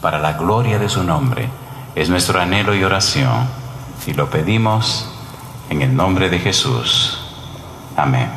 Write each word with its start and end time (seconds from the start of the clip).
para 0.00 0.18
la 0.18 0.34
gloria 0.34 0.78
de 0.78 0.88
su 0.88 1.02
nombre. 1.04 1.48
Es 1.94 2.08
nuestro 2.08 2.40
anhelo 2.40 2.74
y 2.74 2.84
oración 2.84 3.48
y 4.06 4.12
lo 4.12 4.30
pedimos 4.30 5.10
en 5.70 5.82
el 5.82 5.94
nombre 5.94 6.28
de 6.28 6.38
Jesús. 6.38 7.18
Amén. 7.96 8.28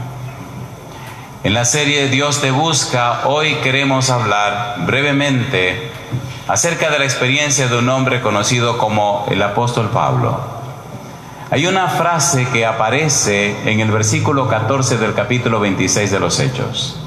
En 1.43 1.53
la 1.53 1.65
serie 1.65 2.07
Dios 2.07 2.39
te 2.39 2.51
busca, 2.51 3.27
hoy 3.27 3.55
queremos 3.55 4.09
hablar 4.09 4.85
brevemente 4.85 5.91
acerca 6.47 6.89
de 6.89 6.99
la 6.99 7.05
experiencia 7.05 7.67
de 7.67 7.77
un 7.77 7.89
hombre 7.89 8.21
conocido 8.21 8.77
como 8.77 9.25
el 9.29 9.41
apóstol 9.41 9.89
Pablo. 9.89 10.39
Hay 11.51 11.67
una 11.67 11.87
frase 11.87 12.47
que 12.53 12.65
aparece 12.65 13.69
en 13.69 13.81
el 13.81 13.91
versículo 13.91 14.47
14 14.47 14.97
del 14.97 15.13
capítulo 15.13 15.59
26 15.59 16.09
de 16.09 16.19
los 16.19 16.39
Hechos. 16.39 16.97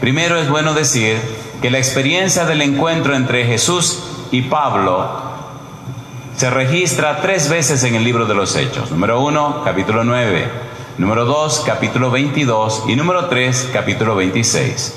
Primero 0.00 0.38
es 0.38 0.48
bueno 0.48 0.72
decir 0.72 1.20
que 1.60 1.70
la 1.70 1.78
experiencia 1.78 2.44
del 2.44 2.62
encuentro 2.62 3.14
entre 3.14 3.44
Jesús 3.44 4.02
y 4.30 4.42
Pablo 4.42 5.26
se 6.36 6.50
registra 6.50 7.20
tres 7.22 7.48
veces 7.48 7.82
en 7.84 7.94
el 7.94 8.04
libro 8.04 8.26
de 8.26 8.34
los 8.34 8.54
Hechos. 8.56 8.90
Número 8.90 9.20
uno, 9.20 9.62
capítulo 9.64 10.04
9. 10.04 10.50
Número 10.98 11.24
dos, 11.24 11.62
capítulo 11.64 12.10
22. 12.10 12.84
Y 12.88 12.96
número 12.96 13.26
tres, 13.26 13.70
capítulo 13.72 14.14
26. 14.16 14.94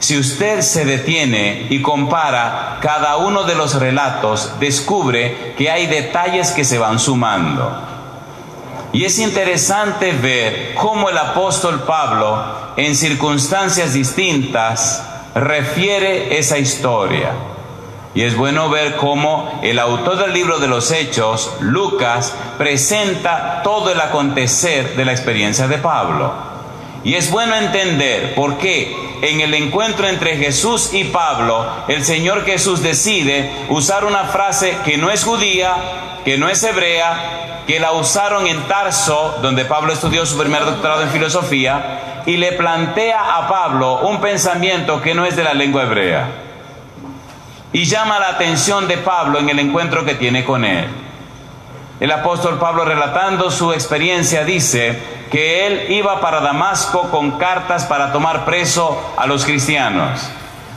Si 0.00 0.18
usted 0.18 0.62
se 0.62 0.84
detiene 0.84 1.68
y 1.70 1.80
compara 1.80 2.78
cada 2.82 3.18
uno 3.18 3.44
de 3.44 3.54
los 3.54 3.76
relatos, 3.76 4.58
descubre 4.58 5.54
que 5.56 5.70
hay 5.70 5.86
detalles 5.86 6.50
que 6.50 6.64
se 6.64 6.78
van 6.78 6.98
sumando. 6.98 7.70
Y 8.92 9.04
es 9.04 9.20
interesante 9.20 10.12
ver 10.12 10.74
cómo 10.74 11.08
el 11.08 11.16
apóstol 11.16 11.84
Pablo, 11.84 12.44
en 12.76 12.96
circunstancias 12.96 13.94
distintas, 13.94 15.11
refiere 15.34 16.38
esa 16.38 16.58
historia. 16.58 17.32
Y 18.14 18.22
es 18.22 18.36
bueno 18.36 18.68
ver 18.68 18.96
cómo 18.96 19.60
el 19.62 19.78
autor 19.78 20.18
del 20.18 20.34
libro 20.34 20.58
de 20.58 20.68
los 20.68 20.90
Hechos, 20.90 21.54
Lucas, 21.60 22.36
presenta 22.58 23.62
todo 23.62 23.90
el 23.90 24.00
acontecer 24.00 24.96
de 24.96 25.04
la 25.04 25.12
experiencia 25.12 25.66
de 25.66 25.78
Pablo. 25.78 26.51
Y 27.04 27.14
es 27.14 27.30
bueno 27.30 27.56
entender 27.56 28.34
por 28.34 28.58
qué 28.58 28.94
en 29.22 29.40
el 29.40 29.54
encuentro 29.54 30.08
entre 30.08 30.36
Jesús 30.36 30.92
y 30.92 31.04
Pablo, 31.04 31.64
el 31.88 32.04
Señor 32.04 32.44
Jesús 32.44 32.82
decide 32.82 33.52
usar 33.68 34.04
una 34.04 34.24
frase 34.24 34.76
que 34.84 34.98
no 34.98 35.10
es 35.10 35.24
judía, 35.24 35.74
que 36.24 36.38
no 36.38 36.48
es 36.48 36.62
hebrea, 36.62 37.64
que 37.66 37.80
la 37.80 37.92
usaron 37.92 38.46
en 38.46 38.60
Tarso, 38.64 39.38
donde 39.42 39.64
Pablo 39.64 39.92
estudió 39.92 40.26
su 40.26 40.36
primer 40.36 40.64
doctorado 40.64 41.02
en 41.02 41.10
filosofía, 41.10 42.22
y 42.26 42.36
le 42.36 42.52
plantea 42.52 43.36
a 43.36 43.48
Pablo 43.48 44.00
un 44.02 44.20
pensamiento 44.20 45.00
que 45.00 45.14
no 45.14 45.24
es 45.24 45.36
de 45.36 45.44
la 45.44 45.54
lengua 45.54 45.84
hebrea. 45.84 46.28
Y 47.72 47.84
llama 47.84 48.18
la 48.18 48.30
atención 48.30 48.86
de 48.86 48.98
Pablo 48.98 49.38
en 49.38 49.48
el 49.48 49.58
encuentro 49.58 50.04
que 50.04 50.14
tiene 50.14 50.44
con 50.44 50.64
él. 50.64 50.88
El 52.02 52.10
apóstol 52.10 52.58
Pablo 52.58 52.84
relatando 52.84 53.52
su 53.52 53.72
experiencia 53.72 54.44
dice 54.44 55.00
que 55.30 55.68
él 55.68 55.92
iba 55.92 56.20
para 56.20 56.40
Damasco 56.40 57.12
con 57.12 57.38
cartas 57.38 57.84
para 57.84 58.10
tomar 58.10 58.44
preso 58.44 59.14
a 59.16 59.28
los 59.28 59.44
cristianos. 59.44 60.28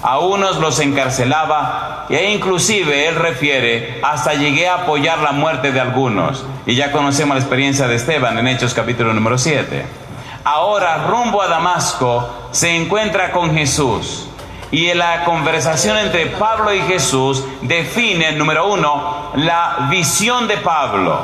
A 0.03 0.19
unos 0.19 0.57
los 0.57 0.79
encarcelaba 0.79 2.05
e 2.09 2.31
inclusive 2.31 3.07
él 3.07 3.15
refiere 3.15 3.99
hasta 4.03 4.35
llegué 4.35 4.67
a 4.67 4.83
apoyar 4.83 5.17
la 5.17 5.31
muerte 5.31 5.71
de 5.71 5.79
algunos. 5.79 6.45
Y 6.67 6.75
ya 6.75 6.91
conocemos 6.91 7.35
la 7.35 7.41
experiencia 7.41 7.87
de 7.87 7.95
Esteban 7.95 8.37
en 8.37 8.47
Hechos 8.47 8.75
capítulo 8.75 9.11
número 9.11 9.39
7 9.39 10.05
ahora 10.45 11.07
rumbo 11.07 11.41
a 11.41 11.47
Damasco, 11.47 12.29
se 12.51 12.75
encuentra 12.75 13.31
con 13.31 13.53
Jesús. 13.53 14.27
Y 14.71 14.93
la 14.93 15.23
conversación 15.23 15.97
entre 15.97 16.27
Pablo 16.27 16.73
y 16.73 16.81
Jesús 16.81 17.43
define, 17.61 18.31
número 18.33 18.67
uno, 18.67 19.31
la 19.35 19.87
visión 19.89 20.47
de 20.47 20.57
Pablo. 20.57 21.19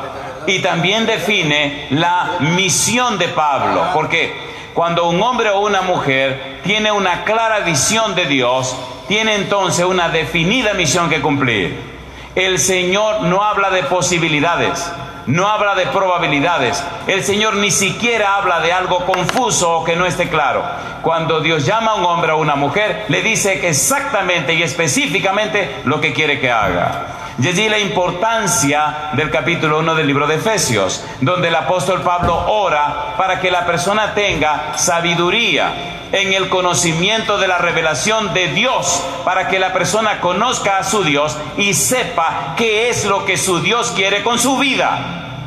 Y 0.48 0.60
también 0.60 1.06
define 1.06 1.88
la 1.92 2.38
misión 2.40 3.18
de 3.18 3.28
Pablo. 3.30 3.86
Porque 3.94 4.34
cuando 4.74 5.10
un 5.10 5.22
hombre 5.22 5.50
o 5.50 5.60
una 5.60 5.82
mujer 5.82 6.62
tiene 6.64 6.92
una 6.92 7.24
clara 7.24 7.60
visión 7.60 8.16
de 8.16 8.26
Dios, 8.26 8.76
tiene 9.08 9.36
entonces 9.36 9.86
una 9.86 10.10
definida 10.10 10.74
misión 10.74 11.10
que 11.10 11.22
cumplir. 11.22 11.92
El 12.36 12.60
Señor 12.60 13.24
no 13.24 13.44
habla 13.44 13.70
de 13.70 13.84
posibilidades 13.84 14.90
no 15.28 15.48
habla 15.48 15.76
de 15.76 15.88
probabilidades. 15.88 16.84
El 17.08 17.24
Señor 17.24 17.56
ni 17.56 17.72
siquiera 17.72 18.36
habla 18.36 18.60
de 18.60 18.74
algo 18.74 19.06
confuso 19.06 19.80
o 19.80 19.84
que 19.84 19.96
no 19.96 20.06
esté 20.06 20.30
claro. 20.30 20.64
Cuando 21.02 21.42
Dios 21.42 21.66
llama 21.66 21.92
a 21.92 21.96
un 21.96 22.06
hombre 22.06 22.32
o 22.32 22.36
a 22.36 22.38
una 22.38 22.56
mujer, 22.56 23.06
le 23.08 23.22
dice 23.22 23.68
exactamente 23.68 24.54
y 24.54 24.64
específicamente 24.64 25.82
lo 25.86 26.00
que 26.02 26.14
quiere 26.14 26.40
que 26.40 26.52
haga. 26.52 27.21
Y 27.42 27.48
allí 27.48 27.68
la 27.70 27.80
importancia 27.80 29.10
del 29.14 29.32
capítulo 29.32 29.80
1 29.80 29.96
del 29.96 30.06
libro 30.06 30.28
de 30.28 30.36
Efesios, 30.36 31.04
donde 31.22 31.48
el 31.48 31.56
apóstol 31.56 32.02
Pablo 32.04 32.36
ora 32.48 33.16
para 33.18 33.40
que 33.40 33.50
la 33.50 33.66
persona 33.66 34.14
tenga 34.14 34.78
sabiduría 34.78 36.10
en 36.12 36.34
el 36.34 36.50
conocimiento 36.50 37.40
de 37.40 37.48
la 37.48 37.58
revelación 37.58 38.32
de 38.36 38.50
Dios, 38.50 39.04
para 39.26 39.48
que 39.48 39.58
la 39.58 39.74
persona 39.74 40.20
conozca 40.20 40.78
a 40.78 40.84
su 40.84 41.04
Dios 41.04 41.36
y 41.58 41.74
sepa 41.74 42.54
qué 42.58 42.90
es 42.90 43.06
lo 43.06 43.26
que 43.26 43.38
su 43.38 43.60
Dios 43.60 43.92
quiere 43.96 44.22
con 44.22 44.38
su 44.38 44.60
vida. 44.60 45.40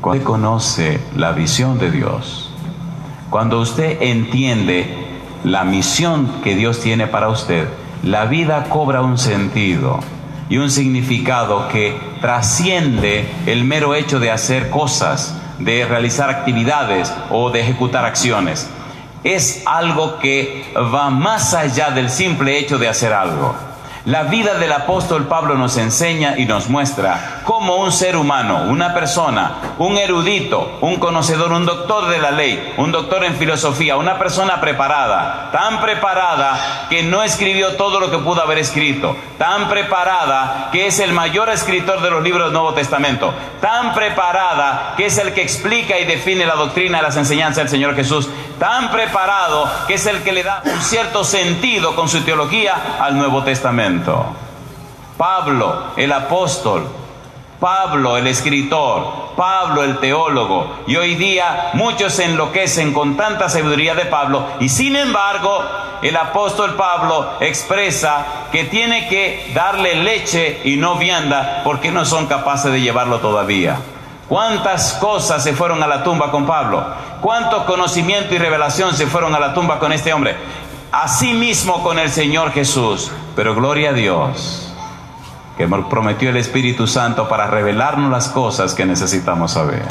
Cuando 0.00 0.18
usted 0.18 0.24
conoce 0.24 1.00
la 1.16 1.32
visión 1.32 1.80
de 1.80 1.90
Dios, 1.90 2.52
cuando 3.28 3.58
usted 3.58 4.00
entiende 4.00 5.18
la 5.42 5.64
misión 5.64 6.42
que 6.44 6.54
Dios 6.54 6.78
tiene 6.78 7.08
para 7.08 7.28
usted, 7.28 7.66
la 8.02 8.24
vida 8.24 8.64
cobra 8.68 9.02
un 9.02 9.18
sentido 9.18 10.00
y 10.48 10.58
un 10.58 10.70
significado 10.70 11.68
que 11.68 11.98
trasciende 12.20 13.28
el 13.46 13.64
mero 13.64 13.94
hecho 13.94 14.18
de 14.18 14.30
hacer 14.30 14.70
cosas, 14.70 15.36
de 15.58 15.84
realizar 15.84 16.30
actividades 16.30 17.12
o 17.30 17.50
de 17.50 17.60
ejecutar 17.60 18.04
acciones. 18.04 18.68
Es 19.22 19.62
algo 19.66 20.18
que 20.18 20.64
va 20.76 21.10
más 21.10 21.52
allá 21.52 21.90
del 21.90 22.10
simple 22.10 22.58
hecho 22.58 22.78
de 22.78 22.88
hacer 22.88 23.12
algo. 23.12 23.54
La 24.06 24.22
vida 24.24 24.54
del 24.54 24.72
apóstol 24.72 25.26
Pablo 25.26 25.56
nos 25.56 25.76
enseña 25.76 26.38
y 26.38 26.46
nos 26.46 26.70
muestra 26.70 27.39
cómo 27.44 27.76
un 27.76 27.92
ser 27.92 28.16
humano, 28.16 28.64
una 28.68 28.94
persona, 28.94 29.74
un 29.78 29.96
erudito, 29.96 30.78
un 30.80 30.96
conocedor, 30.96 31.52
un 31.52 31.66
doctor 31.66 32.08
de 32.08 32.18
la 32.18 32.30
ley, 32.30 32.74
un 32.76 32.92
doctor 32.92 33.24
en 33.24 33.36
filosofía, 33.36 33.96
una 33.96 34.18
persona 34.18 34.60
preparada, 34.60 35.50
tan 35.52 35.80
preparada 35.80 36.86
que 36.88 37.02
no 37.02 37.22
escribió 37.22 37.76
todo 37.76 38.00
lo 38.00 38.10
que 38.10 38.18
pudo 38.18 38.42
haber 38.42 38.58
escrito, 38.58 39.16
tan 39.38 39.68
preparada 39.68 40.68
que 40.72 40.86
es 40.86 41.00
el 41.00 41.12
mayor 41.12 41.48
escritor 41.50 42.00
de 42.02 42.10
los 42.10 42.22
libros 42.22 42.46
del 42.46 42.52
Nuevo 42.52 42.74
Testamento, 42.74 43.32
tan 43.60 43.94
preparada 43.94 44.94
que 44.96 45.06
es 45.06 45.18
el 45.18 45.32
que 45.32 45.42
explica 45.42 45.98
y 45.98 46.04
define 46.04 46.46
la 46.46 46.54
doctrina 46.54 46.98
y 46.98 47.02
las 47.02 47.16
enseñanzas 47.16 47.64
del 47.64 47.68
Señor 47.68 47.94
Jesús, 47.94 48.28
tan 48.58 48.90
preparado 48.90 49.68
que 49.86 49.94
es 49.94 50.06
el 50.06 50.22
que 50.22 50.32
le 50.32 50.42
da 50.42 50.62
un 50.64 50.80
cierto 50.82 51.24
sentido 51.24 51.94
con 51.94 52.08
su 52.08 52.22
teología 52.22 52.98
al 53.00 53.16
Nuevo 53.16 53.42
Testamento. 53.42 54.26
Pablo, 55.16 55.92
el 55.96 56.12
apóstol, 56.12 56.99
Pablo, 57.60 58.16
el 58.16 58.26
escritor, 58.26 59.34
Pablo, 59.36 59.84
el 59.84 59.98
teólogo, 59.98 60.78
y 60.86 60.96
hoy 60.96 61.14
día 61.14 61.70
muchos 61.74 62.14
se 62.14 62.24
enloquecen 62.24 62.94
con 62.94 63.18
tanta 63.18 63.50
sabiduría 63.50 63.94
de 63.94 64.06
Pablo, 64.06 64.46
y 64.60 64.70
sin 64.70 64.96
embargo 64.96 65.62
el 66.02 66.16
apóstol 66.16 66.74
Pablo 66.76 67.32
expresa 67.40 68.24
que 68.50 68.64
tiene 68.64 69.08
que 69.08 69.52
darle 69.54 69.96
leche 69.96 70.62
y 70.64 70.76
no 70.76 70.96
vianda 70.96 71.60
porque 71.62 71.90
no 71.90 72.06
son 72.06 72.26
capaces 72.26 72.72
de 72.72 72.80
llevarlo 72.80 73.18
todavía. 73.18 73.76
¿Cuántas 74.26 74.94
cosas 74.94 75.42
se 75.42 75.52
fueron 75.52 75.82
a 75.82 75.86
la 75.86 76.02
tumba 76.02 76.30
con 76.30 76.46
Pablo? 76.46 76.82
¿Cuánto 77.20 77.66
conocimiento 77.66 78.34
y 78.34 78.38
revelación 78.38 78.94
se 78.94 79.06
fueron 79.06 79.34
a 79.34 79.40
la 79.40 79.52
tumba 79.52 79.78
con 79.78 79.92
este 79.92 80.14
hombre? 80.14 80.36
Asimismo 80.92 81.82
con 81.82 81.98
el 81.98 82.10
Señor 82.10 82.52
Jesús. 82.52 83.10
Pero 83.36 83.54
gloria 83.54 83.90
a 83.90 83.92
Dios, 83.92 84.69
que 85.60 85.68
prometió 85.68 86.30
el 86.30 86.38
Espíritu 86.38 86.86
Santo 86.86 87.28
para 87.28 87.46
revelarnos 87.46 88.10
las 88.10 88.28
cosas 88.28 88.74
que 88.74 88.86
necesitamos 88.86 89.52
saber. 89.52 89.84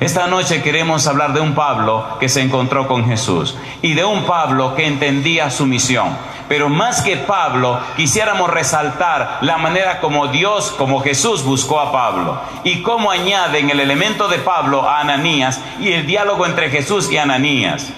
Esta 0.00 0.26
noche 0.26 0.60
queremos 0.60 1.06
hablar 1.06 1.34
de 1.34 1.40
un 1.40 1.54
Pablo 1.54 2.16
que 2.18 2.28
se 2.28 2.40
encontró 2.40 2.88
con 2.88 3.06
Jesús 3.06 3.56
y 3.80 3.94
de 3.94 4.04
un 4.04 4.24
Pablo 4.24 4.74
que 4.74 4.88
entendía 4.88 5.50
su 5.50 5.66
misión. 5.66 6.08
Pero 6.48 6.68
más 6.68 7.00
que 7.02 7.16
Pablo, 7.16 7.78
quisiéramos 7.96 8.50
resaltar 8.50 9.38
la 9.42 9.56
manera 9.56 10.00
como 10.00 10.26
Dios, 10.26 10.74
como 10.76 11.00
Jesús 11.00 11.44
buscó 11.44 11.78
a 11.78 11.92
Pablo 11.92 12.40
y 12.64 12.82
cómo 12.82 13.12
añaden 13.12 13.70
el 13.70 13.78
elemento 13.78 14.26
de 14.26 14.38
Pablo 14.38 14.88
a 14.88 14.98
Ananías 14.98 15.60
y 15.78 15.92
el 15.92 16.08
diálogo 16.08 16.44
entre 16.44 16.70
Jesús 16.70 17.08
y 17.08 17.18
Ananías. 17.18 17.92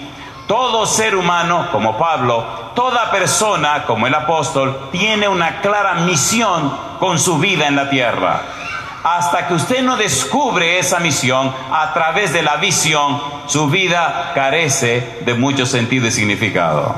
Todo 0.47 0.85
ser 0.85 1.15
humano, 1.15 1.69
como 1.71 1.97
Pablo, 1.97 2.45
toda 2.75 3.09
persona, 3.09 3.83
como 3.85 4.05
el 4.05 4.13
apóstol, 4.13 4.89
tiene 4.91 5.27
una 5.27 5.61
clara 5.61 5.95
misión 5.95 6.71
con 6.99 7.17
su 7.17 7.39
vida 7.39 7.67
en 7.67 7.75
la 7.75 7.89
tierra. 7.89 8.41
Hasta 9.03 9.47
que 9.47 9.55
usted 9.55 9.81
no 9.81 9.97
descubre 9.97 10.77
esa 10.77 10.99
misión 10.99 11.53
a 11.71 11.93
través 11.93 12.31
de 12.33 12.43
la 12.43 12.57
visión, 12.57 13.21
su 13.47 13.69
vida 13.69 14.31
carece 14.35 15.19
de 15.25 15.33
mucho 15.33 15.65
sentido 15.65 16.07
y 16.07 16.11
significado. 16.11 16.95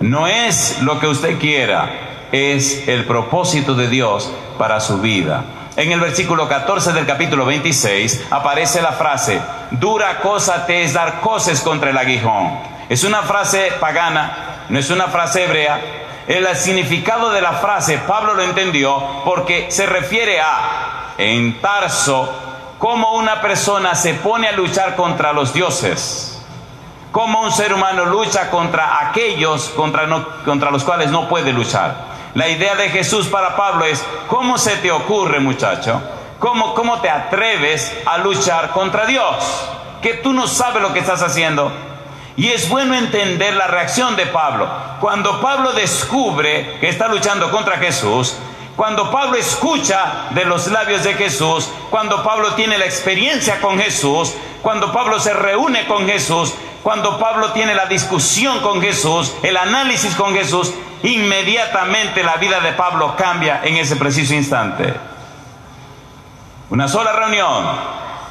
No 0.00 0.26
es 0.26 0.80
lo 0.82 1.00
que 1.00 1.06
usted 1.06 1.38
quiera, 1.38 2.28
es 2.30 2.88
el 2.88 3.04
propósito 3.04 3.74
de 3.74 3.88
Dios 3.88 4.30
para 4.58 4.80
su 4.80 4.98
vida. 4.98 5.44
En 5.76 5.90
el 5.90 5.98
versículo 5.98 6.48
14 6.48 6.92
del 6.92 7.04
capítulo 7.04 7.44
26 7.44 8.26
aparece 8.30 8.80
la 8.80 8.92
frase, 8.92 9.40
dura 9.72 10.20
cosa 10.20 10.66
te 10.66 10.84
es 10.84 10.92
dar 10.92 11.20
coces 11.20 11.60
contra 11.62 11.90
el 11.90 11.98
aguijón. 11.98 12.58
Es 12.88 13.02
una 13.02 13.22
frase 13.22 13.72
pagana, 13.80 14.66
no 14.68 14.78
es 14.78 14.88
una 14.90 15.08
frase 15.08 15.44
hebrea. 15.44 15.80
El 16.28 16.46
significado 16.54 17.30
de 17.30 17.40
la 17.40 17.54
frase 17.54 17.98
Pablo 17.98 18.34
lo 18.34 18.42
entendió 18.42 19.02
porque 19.24 19.66
se 19.70 19.86
refiere 19.86 20.40
a, 20.40 21.14
en 21.18 21.60
Tarso, 21.60 22.32
cómo 22.78 23.16
una 23.16 23.40
persona 23.40 23.96
se 23.96 24.14
pone 24.14 24.46
a 24.46 24.52
luchar 24.52 24.94
contra 24.94 25.32
los 25.32 25.52
dioses 25.52 26.30
cómo 27.14 27.42
un 27.42 27.52
ser 27.52 27.72
humano 27.72 28.04
lucha 28.06 28.50
contra 28.50 29.08
aquellos 29.08 29.68
contra, 29.68 30.04
contra, 30.44 30.72
los 30.72 30.82
cuales 30.82 31.12
no 31.12 31.28
puede 31.28 31.52
luchar. 31.52 32.13
La 32.34 32.48
idea 32.48 32.74
de 32.74 32.90
Jesús 32.90 33.28
para 33.28 33.54
Pablo 33.56 33.84
es, 33.84 34.04
¿cómo 34.28 34.58
se 34.58 34.76
te 34.78 34.90
ocurre 34.90 35.38
muchacho? 35.38 36.02
¿Cómo, 36.40 36.74
¿Cómo 36.74 37.00
te 37.00 37.08
atreves 37.08 37.96
a 38.06 38.18
luchar 38.18 38.70
contra 38.70 39.06
Dios? 39.06 39.68
Que 40.02 40.14
tú 40.14 40.32
no 40.32 40.48
sabes 40.48 40.82
lo 40.82 40.92
que 40.92 40.98
estás 40.98 41.22
haciendo. 41.22 41.70
Y 42.36 42.48
es 42.48 42.68
bueno 42.68 42.94
entender 42.96 43.54
la 43.54 43.68
reacción 43.68 44.16
de 44.16 44.26
Pablo. 44.26 44.68
Cuando 45.00 45.40
Pablo 45.40 45.72
descubre 45.72 46.78
que 46.80 46.88
está 46.88 47.06
luchando 47.06 47.52
contra 47.52 47.76
Jesús, 47.78 48.36
cuando 48.74 49.12
Pablo 49.12 49.36
escucha 49.36 50.26
de 50.30 50.44
los 50.44 50.66
labios 50.66 51.04
de 51.04 51.14
Jesús, 51.14 51.70
cuando 51.90 52.24
Pablo 52.24 52.54
tiene 52.54 52.76
la 52.76 52.86
experiencia 52.86 53.60
con 53.60 53.78
Jesús, 53.78 54.34
cuando 54.62 54.92
Pablo 54.92 55.20
se 55.20 55.32
reúne 55.32 55.86
con 55.86 56.06
Jesús, 56.06 56.52
cuando 56.84 57.18
Pablo 57.18 57.52
tiene 57.52 57.74
la 57.74 57.86
discusión 57.86 58.60
con 58.60 58.82
Jesús, 58.82 59.34
el 59.42 59.56
análisis 59.56 60.14
con 60.14 60.34
Jesús, 60.34 60.70
inmediatamente 61.02 62.22
la 62.22 62.36
vida 62.36 62.60
de 62.60 62.72
Pablo 62.72 63.16
cambia 63.16 63.62
en 63.64 63.78
ese 63.78 63.96
preciso 63.96 64.34
instante. 64.34 64.92
Una 66.68 66.86
sola 66.86 67.12
reunión, 67.12 67.64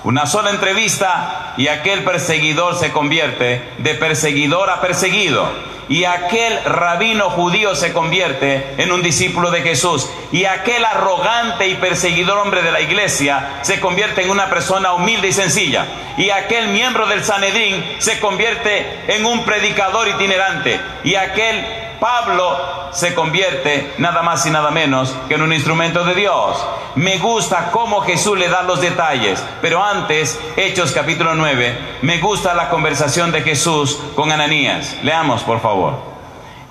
una 0.03 0.25
sola 0.25 0.49
entrevista 0.49 1.53
y 1.57 1.67
aquel 1.67 2.03
perseguidor 2.03 2.77
se 2.77 2.91
convierte 2.91 3.61
de 3.77 3.95
perseguidor 3.95 4.69
a 4.69 4.81
perseguido. 4.81 5.73
Y 5.89 6.05
aquel 6.05 6.63
rabino 6.63 7.29
judío 7.29 7.75
se 7.75 7.91
convierte 7.91 8.75
en 8.77 8.91
un 8.91 9.01
discípulo 9.01 9.51
de 9.51 9.61
Jesús. 9.61 10.09
Y 10.31 10.45
aquel 10.45 10.83
arrogante 10.83 11.67
y 11.67 11.75
perseguidor 11.75 12.37
hombre 12.37 12.63
de 12.63 12.71
la 12.71 12.81
iglesia 12.81 13.59
se 13.63 13.79
convierte 13.79 14.23
en 14.23 14.29
una 14.29 14.49
persona 14.49 14.93
humilde 14.93 15.27
y 15.27 15.33
sencilla. 15.33 15.85
Y 16.17 16.29
aquel 16.29 16.69
miembro 16.69 17.05
del 17.07 17.23
Sanedrín 17.23 17.83
se 17.99 18.19
convierte 18.19 19.03
en 19.07 19.25
un 19.25 19.43
predicador 19.43 20.07
itinerante. 20.07 20.79
Y 21.03 21.15
aquel 21.15 21.65
Pablo 21.99 22.89
se 22.91 23.13
convierte 23.13 23.93
nada 23.97 24.21
más 24.21 24.45
y 24.45 24.51
nada 24.51 24.71
menos 24.71 25.15
que 25.27 25.35
en 25.35 25.41
un 25.41 25.53
instrumento 25.53 26.03
de 26.03 26.13
Dios. 26.13 26.65
Me 26.95 27.17
gusta 27.17 27.71
cómo 27.71 28.01
Jesús 28.01 28.37
le 28.37 28.49
da 28.49 28.63
los 28.63 28.81
detalles, 28.81 29.43
pero 29.61 29.83
antes, 29.83 30.39
Hechos 30.55 30.91
capítulo 30.91 31.35
9, 31.35 31.99
me 32.01 32.19
gusta 32.19 32.53
la 32.53 32.69
conversación 32.69 33.31
de 33.31 33.41
Jesús 33.41 33.99
con 34.15 34.31
Ananías. 34.31 34.97
Leamos, 35.03 35.41
por 35.43 35.61
favor. 35.61 36.13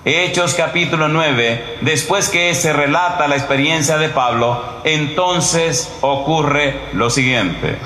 Hechos 0.04 0.54
capítulo 0.54 1.06
9, 1.08 1.78
después 1.82 2.28
que 2.28 2.54
se 2.54 2.72
relata 2.72 3.28
la 3.28 3.36
experiencia 3.36 3.98
de 3.98 4.08
Pablo, 4.08 4.80
entonces 4.82 5.96
ocurre 6.00 6.88
lo 6.92 7.08
siguiente. 7.08 7.78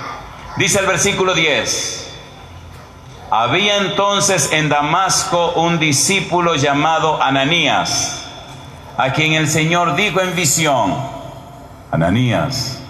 Dice 0.56 0.78
el 0.78 0.86
versículo 0.86 1.34
10. 1.34 2.05
Había 3.30 3.78
entonces 3.78 4.52
en 4.52 4.68
Damasco 4.68 5.52
un 5.56 5.80
discípulo 5.80 6.54
llamado 6.54 7.20
Ananías, 7.20 8.24
a 8.96 9.12
quien 9.12 9.32
el 9.32 9.48
Señor 9.48 9.96
dijo 9.96 10.20
en 10.20 10.36
visión, 10.36 10.94
Ananías. 11.90 12.80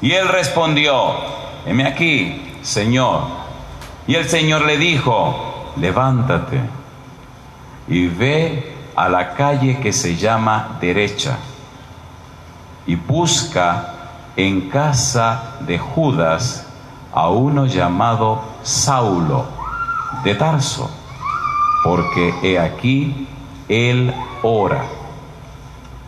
Y 0.00 0.12
él 0.12 0.26
respondió, 0.28 1.12
heme 1.64 1.86
aquí, 1.86 2.58
Señor. 2.62 3.22
Y 4.08 4.16
el 4.16 4.28
Señor 4.28 4.62
le 4.62 4.78
dijo, 4.78 5.72
levántate 5.76 6.60
y 7.86 8.08
ve 8.08 8.74
a 8.96 9.08
la 9.08 9.34
calle 9.34 9.78
que 9.78 9.92
se 9.92 10.16
llama 10.16 10.76
derecha 10.80 11.38
y 12.84 12.96
busca 12.96 13.94
en 14.34 14.68
casa 14.70 15.54
de 15.60 15.78
Judas 15.78 16.66
a 17.12 17.28
uno 17.28 17.66
llamado 17.66 18.42
Saulo 18.64 19.57
de 20.24 20.34
Tarso, 20.34 20.90
porque 21.84 22.34
he 22.42 22.58
aquí 22.58 23.28
él 23.68 24.14
ora 24.42 24.84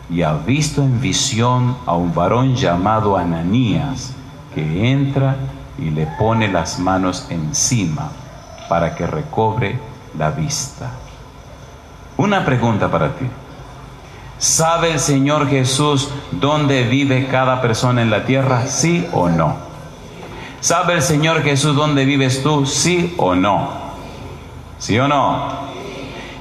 y 0.09 0.23
ha 0.23 0.33
visto 0.33 0.81
en 0.81 0.99
visión 0.99 1.77
a 1.85 1.95
un 1.95 2.13
varón 2.13 2.55
llamado 2.55 3.17
Ananías 3.17 4.13
que 4.53 4.91
entra 4.91 5.37
y 5.77 5.89
le 5.89 6.05
pone 6.19 6.49
las 6.49 6.79
manos 6.79 7.27
encima 7.29 8.09
para 8.67 8.93
que 8.93 9.07
recobre 9.07 9.79
la 10.17 10.31
vista. 10.31 10.91
Una 12.17 12.43
pregunta 12.43 12.91
para 12.91 13.15
ti. 13.15 13.25
¿Sabe 14.37 14.93
el 14.93 14.99
Señor 14.99 15.47
Jesús 15.49 16.09
dónde 16.31 16.83
vive 16.83 17.27
cada 17.27 17.61
persona 17.61 18.01
en 18.01 18.09
la 18.09 18.25
tierra? 18.25 18.65
¿Sí 18.67 19.07
o 19.13 19.29
no? 19.29 19.55
¿Sabe 20.59 20.95
el 20.95 21.01
Señor 21.01 21.41
Jesús 21.43 21.75
dónde 21.75 22.05
vives 22.05 22.43
tú? 22.43 22.65
¿Sí 22.65 23.13
o 23.17 23.33
no? 23.33 23.80
¿Sí 24.81 24.97
o 24.97 25.07
no? 25.07 25.69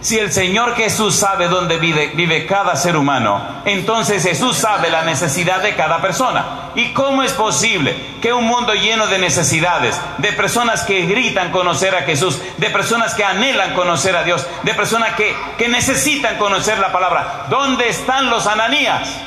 Si 0.01 0.19
el 0.19 0.33
Señor 0.33 0.75
Jesús 0.75 1.15
sabe 1.15 1.47
dónde 1.49 1.77
vive, 1.77 2.47
cada 2.47 2.75
ser 2.75 2.97
humano, 2.97 3.39
entonces 3.67 4.23
Jesús 4.23 4.57
sabe 4.57 4.89
la 4.89 5.03
necesidad 5.03 5.61
de 5.61 5.77
cada 5.77 6.01
persona. 6.01 6.71
¿Y 6.75 6.95
cómo 6.95 7.23
es 7.23 7.35
posible 7.35 7.95
que 8.23 8.33
un 8.33 8.47
mundo 8.47 8.73
lleno 8.73 9.09
de 9.09 9.19
necesidades, 9.19 10.01
de 10.17 10.33
personas 10.33 10.85
que 10.85 11.05
gritan 11.05 11.53
conocer 11.53 11.95
a 11.95 12.05
Jesús, 12.05 12.41
de 12.57 12.71
personas 12.71 13.13
que 13.13 13.25
anhelan 13.25 13.75
conocer 13.75 14.17
a 14.17 14.25
Dios, 14.25 14.47
de 14.63 14.73
personas 14.73 15.17
que, 15.17 15.37
que 15.59 15.69
necesitan 15.69 16.39
conocer 16.39 16.79
la 16.79 16.93
palabra, 16.93 17.45
¿dónde 17.51 17.91
están 17.91 18.31
los 18.31 18.47
ananías? 18.47 19.21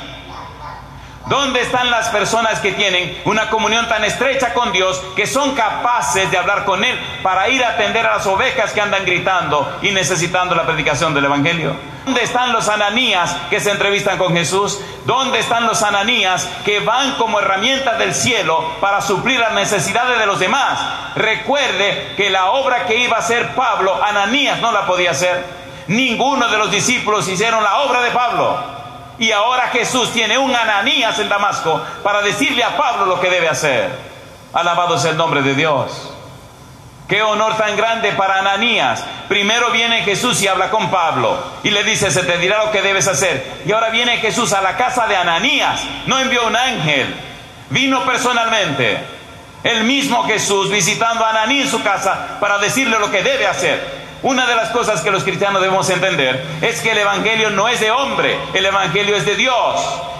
¿Dónde 1.26 1.62
están 1.62 1.90
las 1.90 2.10
personas 2.10 2.60
que 2.60 2.72
tienen 2.72 3.22
una 3.24 3.48
comunión 3.48 3.88
tan 3.88 4.04
estrecha 4.04 4.52
con 4.52 4.72
Dios 4.72 5.02
que 5.16 5.26
son 5.26 5.54
capaces 5.54 6.30
de 6.30 6.36
hablar 6.36 6.66
con 6.66 6.84
Él 6.84 6.98
para 7.22 7.48
ir 7.48 7.64
a 7.64 7.70
atender 7.70 8.06
a 8.06 8.16
las 8.16 8.26
ovejas 8.26 8.72
que 8.72 8.82
andan 8.82 9.06
gritando 9.06 9.78
y 9.80 9.90
necesitando 9.90 10.54
la 10.54 10.66
predicación 10.66 11.14
del 11.14 11.24
Evangelio? 11.24 11.74
¿Dónde 12.04 12.22
están 12.22 12.52
los 12.52 12.68
ananías 12.68 13.34
que 13.48 13.58
se 13.58 13.70
entrevistan 13.70 14.18
con 14.18 14.34
Jesús? 14.34 14.78
¿Dónde 15.06 15.38
están 15.38 15.66
los 15.66 15.82
ananías 15.82 16.46
que 16.62 16.80
van 16.80 17.14
como 17.14 17.40
herramientas 17.40 17.98
del 17.98 18.14
cielo 18.14 18.72
para 18.82 19.00
suplir 19.00 19.40
las 19.40 19.54
necesidades 19.54 20.18
de 20.18 20.26
los 20.26 20.38
demás? 20.38 20.78
Recuerde 21.16 22.12
que 22.18 22.28
la 22.28 22.50
obra 22.50 22.84
que 22.84 22.96
iba 22.96 23.16
a 23.16 23.20
hacer 23.20 23.54
Pablo, 23.54 23.98
Ananías 24.04 24.60
no 24.60 24.72
la 24.72 24.84
podía 24.84 25.12
hacer. 25.12 25.42
Ninguno 25.86 26.48
de 26.48 26.58
los 26.58 26.70
discípulos 26.70 27.26
hicieron 27.28 27.64
la 27.64 27.78
obra 27.78 28.02
de 28.02 28.10
Pablo. 28.10 28.73
Y 29.18 29.30
ahora 29.30 29.68
Jesús 29.68 30.12
tiene 30.12 30.38
un 30.38 30.54
Ananías 30.54 31.18
en 31.18 31.28
Damasco 31.28 31.80
para 32.02 32.20
decirle 32.22 32.64
a 32.64 32.76
Pablo 32.76 33.06
lo 33.06 33.20
que 33.20 33.30
debe 33.30 33.48
hacer. 33.48 33.88
Alabado 34.52 34.98
sea 34.98 35.12
el 35.12 35.16
nombre 35.16 35.42
de 35.42 35.54
Dios. 35.54 36.10
Qué 37.08 37.22
honor 37.22 37.56
tan 37.56 37.76
grande 37.76 38.12
para 38.12 38.38
Ananías. 38.38 39.04
Primero 39.28 39.70
viene 39.70 40.02
Jesús 40.02 40.40
y 40.42 40.48
habla 40.48 40.70
con 40.70 40.90
Pablo 40.90 41.38
y 41.62 41.70
le 41.70 41.84
dice, 41.84 42.10
se 42.10 42.22
te 42.22 42.38
dirá 42.38 42.64
lo 42.64 42.70
que 42.70 42.82
debes 42.82 43.06
hacer. 43.08 43.62
Y 43.66 43.72
ahora 43.72 43.90
viene 43.90 44.18
Jesús 44.18 44.52
a 44.52 44.62
la 44.62 44.76
casa 44.76 45.06
de 45.06 45.16
Ananías. 45.16 45.82
No 46.06 46.18
envió 46.18 46.46
un 46.46 46.56
ángel, 46.56 47.14
vino 47.70 48.04
personalmente. 48.04 48.98
El 49.62 49.84
mismo 49.84 50.24
Jesús 50.24 50.70
visitando 50.70 51.24
a 51.24 51.30
Ananías 51.30 51.66
en 51.66 51.70
su 51.70 51.82
casa 51.82 52.38
para 52.40 52.58
decirle 52.58 52.98
lo 52.98 53.10
que 53.10 53.22
debe 53.22 53.46
hacer. 53.46 54.03
Una 54.24 54.46
de 54.46 54.56
las 54.56 54.70
cosas 54.70 55.02
que 55.02 55.10
los 55.10 55.22
cristianos 55.22 55.60
debemos 55.60 55.90
entender 55.90 56.42
es 56.62 56.80
que 56.80 56.92
el 56.92 56.98
Evangelio 56.98 57.50
no 57.50 57.68
es 57.68 57.78
de 57.78 57.90
hombre, 57.90 58.38
el 58.54 58.64
Evangelio 58.64 59.16
es 59.16 59.26
de 59.26 59.36
Dios. 59.36 59.54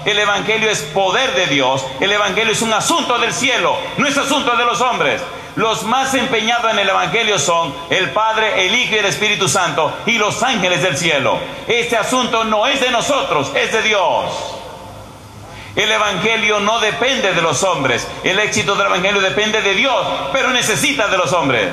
El 0.04 0.18
Evangelio 0.18 0.68
es 0.68 0.82
poder 0.82 1.32
de 1.34 1.46
Dios, 1.46 1.82
el 2.00 2.12
Evangelio 2.12 2.52
es 2.52 2.60
un 2.60 2.74
asunto 2.74 3.18
del 3.18 3.32
cielo, 3.32 3.74
no 3.96 4.06
es 4.06 4.18
asunto 4.18 4.54
de 4.54 4.64
los 4.66 4.82
hombres. 4.82 5.22
Los 5.56 5.84
más 5.84 6.12
empeñados 6.12 6.70
en 6.70 6.80
el 6.80 6.88
Evangelio 6.90 7.38
son 7.38 7.74
el 7.88 8.10
Padre, 8.10 8.66
el 8.66 8.74
Hijo 8.74 8.94
y 8.94 8.98
el 8.98 9.06
Espíritu 9.06 9.48
Santo 9.48 9.90
y 10.04 10.18
los 10.18 10.42
ángeles 10.42 10.82
del 10.82 10.98
cielo. 10.98 11.38
Este 11.66 11.96
asunto 11.96 12.44
no 12.44 12.66
es 12.66 12.82
de 12.82 12.90
nosotros, 12.90 13.52
es 13.54 13.72
de 13.72 13.80
Dios. 13.80 14.26
El 15.76 15.90
Evangelio 15.90 16.60
no 16.60 16.78
depende 16.78 17.32
de 17.32 17.40
los 17.40 17.62
hombres, 17.62 18.06
el 18.22 18.38
éxito 18.38 18.74
del 18.74 18.88
Evangelio 18.88 19.22
depende 19.22 19.62
de 19.62 19.74
Dios, 19.74 20.06
pero 20.30 20.50
necesita 20.50 21.08
de 21.08 21.16
los 21.16 21.32
hombres. 21.32 21.68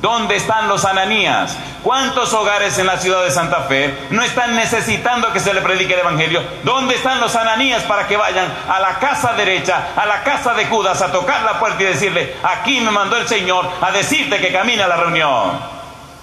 ¿Dónde 0.00 0.36
están 0.36 0.68
los 0.68 0.84
ananías? 0.84 1.56
¿Cuántos 1.82 2.32
hogares 2.34 2.78
en 2.78 2.86
la 2.86 2.98
ciudad 2.98 3.22
de 3.22 3.30
Santa 3.30 3.62
Fe 3.62 3.96
no 4.10 4.22
están 4.22 4.54
necesitando 4.54 5.32
que 5.32 5.40
se 5.40 5.54
le 5.54 5.62
predique 5.62 5.94
el 5.94 6.00
Evangelio? 6.00 6.42
¿Dónde 6.64 6.96
están 6.96 7.20
los 7.20 7.34
ananías 7.34 7.82
para 7.84 8.06
que 8.06 8.16
vayan 8.16 8.52
a 8.68 8.78
la 8.78 8.98
casa 8.98 9.32
derecha, 9.32 9.88
a 9.96 10.04
la 10.04 10.22
casa 10.22 10.52
de 10.54 10.66
Judas, 10.66 11.00
a 11.00 11.10
tocar 11.10 11.42
la 11.42 11.58
puerta 11.58 11.82
y 11.82 11.86
decirle, 11.86 12.36
aquí 12.42 12.80
me 12.80 12.90
mandó 12.90 13.16
el 13.16 13.26
Señor 13.26 13.68
a 13.80 13.90
decirte 13.90 14.38
que 14.38 14.52
camina 14.52 14.84
a 14.84 14.88
la 14.88 14.96
reunión? 14.96 15.58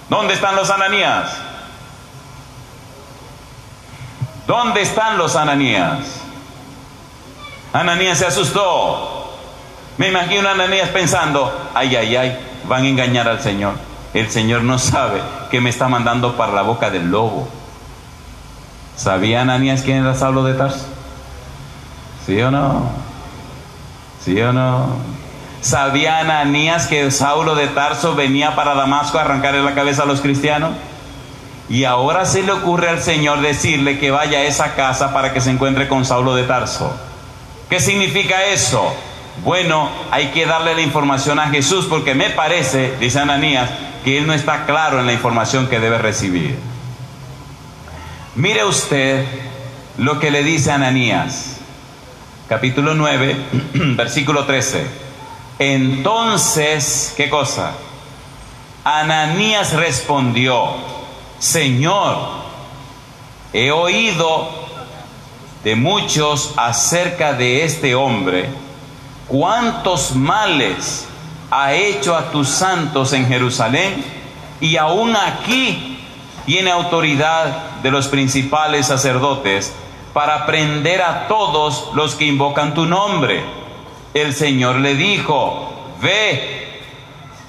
¿Dónde 0.08 0.34
están 0.34 0.54
los 0.54 0.70
ananías? 0.70 1.36
¿Dónde 4.46 4.82
están 4.82 5.16
los 5.16 5.36
Ananías? 5.36 6.20
Ananías 7.72 8.18
se 8.18 8.26
asustó. 8.26 9.32
Me 9.96 10.08
imagino 10.08 10.48
a 10.48 10.52
Ananías 10.52 10.90
pensando, 10.90 11.70
ay, 11.74 11.96
ay, 11.96 12.16
ay, 12.16 12.38
van 12.68 12.84
a 12.84 12.88
engañar 12.88 13.28
al 13.28 13.40
Señor. 13.40 13.74
El 14.12 14.30
Señor 14.30 14.62
no 14.62 14.78
sabe 14.78 15.20
que 15.50 15.60
me 15.60 15.70
está 15.70 15.88
mandando 15.88 16.36
para 16.36 16.52
la 16.52 16.62
boca 16.62 16.90
del 16.90 17.10
lobo. 17.10 17.48
¿Sabía 18.96 19.42
Ananías 19.42 19.82
quién 19.82 19.98
era 19.98 20.14
Saulo 20.14 20.44
de 20.44 20.54
Tarso? 20.54 20.86
¿Sí 22.24 22.40
o 22.40 22.50
no? 22.50 22.90
¿Sí 24.24 24.40
o 24.40 24.52
no? 24.52 24.96
¿Sabía 25.60 26.20
Ananías 26.20 26.86
que 26.86 27.10
Saulo 27.10 27.54
de 27.54 27.66
Tarso 27.68 28.14
venía 28.14 28.54
para 28.54 28.74
Damasco 28.74 29.18
a 29.18 29.22
arrancarle 29.22 29.62
la 29.62 29.74
cabeza 29.74 30.04
a 30.04 30.06
los 30.06 30.20
cristianos? 30.20 30.72
Y 31.68 31.84
ahora 31.84 32.26
se 32.26 32.42
le 32.42 32.52
ocurre 32.52 32.90
al 32.90 33.00
Señor 33.00 33.40
decirle 33.40 33.98
que 33.98 34.10
vaya 34.10 34.38
a 34.38 34.42
esa 34.42 34.74
casa 34.74 35.12
para 35.12 35.32
que 35.32 35.40
se 35.40 35.50
encuentre 35.50 35.88
con 35.88 36.04
Saulo 36.04 36.34
de 36.34 36.44
Tarso. 36.44 36.94
¿Qué 37.68 37.80
significa 37.80 38.44
eso? 38.44 38.94
Bueno, 39.42 39.88
hay 40.10 40.28
que 40.28 40.46
darle 40.46 40.74
la 40.74 40.82
información 40.82 41.38
a 41.38 41.48
Jesús 41.48 41.86
porque 41.88 42.14
me 42.14 42.30
parece, 42.30 42.96
dice 42.98 43.18
Ananías, 43.18 43.68
que 44.04 44.18
él 44.18 44.26
no 44.26 44.32
está 44.32 44.66
claro 44.66 45.00
en 45.00 45.06
la 45.06 45.12
información 45.12 45.66
que 45.68 45.80
debe 45.80 45.98
recibir. 45.98 46.56
Mire 48.36 48.64
usted 48.64 49.24
lo 49.98 50.18
que 50.20 50.30
le 50.30 50.42
dice 50.42 50.70
Ananías, 50.70 51.56
capítulo 52.48 52.94
9, 52.94 53.36
versículo 53.96 54.44
13. 54.44 54.86
Entonces, 55.58 57.14
¿qué 57.16 57.30
cosa? 57.30 57.72
Ananías 58.84 59.72
respondió, 59.72 60.74
Señor, 61.38 62.16
he 63.52 63.70
oído 63.70 64.50
de 65.62 65.76
muchos 65.76 66.52
acerca 66.56 67.32
de 67.32 67.64
este 67.64 67.94
hombre, 67.94 68.48
cuántos 69.28 70.14
males 70.14 71.06
ha 71.50 71.72
hecho 71.74 72.16
a 72.16 72.30
tus 72.30 72.48
santos 72.48 73.12
en 73.12 73.26
Jerusalén 73.26 74.04
y 74.60 74.76
aún 74.76 75.14
aquí 75.16 75.98
tiene 76.46 76.70
autoridad 76.70 77.80
de 77.82 77.90
los 77.90 78.08
principales 78.08 78.86
sacerdotes 78.86 79.72
para 80.12 80.46
prender 80.46 81.02
a 81.02 81.26
todos 81.26 81.90
los 81.94 82.14
que 82.14 82.26
invocan 82.26 82.74
tu 82.74 82.86
nombre. 82.86 83.42
El 84.14 84.34
Señor 84.34 84.76
le 84.76 84.94
dijo, 84.94 85.72
ve, 86.00 86.80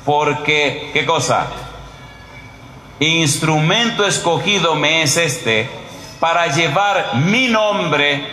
porque, 0.04 0.92
¿qué 0.94 1.06
cosa? 1.06 1.48
Instrumento 3.00 4.06
escogido 4.06 4.76
me 4.76 5.04
es 5.04 5.18
este 5.18 5.70
para 6.20 6.48
llevar 6.48 7.16
mi 7.26 7.48
nombre 7.48 8.26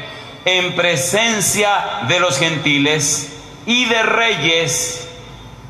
en 0.45 0.75
presencia 0.75 2.03
de 2.09 2.21
los 2.21 2.39
gentiles 2.39 3.32
y 3.67 3.85
de 3.85 4.03
reyes 4.03 5.09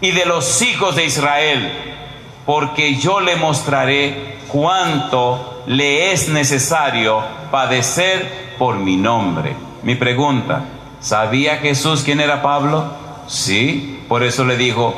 y 0.01 0.11
de 0.11 0.25
los 0.25 0.63
hijos 0.63 0.97
de 0.97 1.05
Israel, 1.05 1.73
porque 2.47 2.97
yo 2.97 3.21
le 3.21 3.37
mostraré 3.37 4.37
cuánto 4.49 5.63
le 5.67 6.13
es 6.13 6.29
necesario 6.29 7.23
padecer 7.51 8.55
por 8.59 8.77
mi 8.77 8.97
nombre. 8.97 9.55
Mi 9.83 9.95
pregunta, 9.95 10.65
¿sabía 11.01 11.59
Jesús 11.59 12.03
quién 12.05 12.21
era 12.21 12.43
Pablo? 12.43 12.85
Sí, 13.29 14.01
por 14.09 14.23
eso 14.23 14.45
le 14.45 14.57
dijo, 14.57 14.95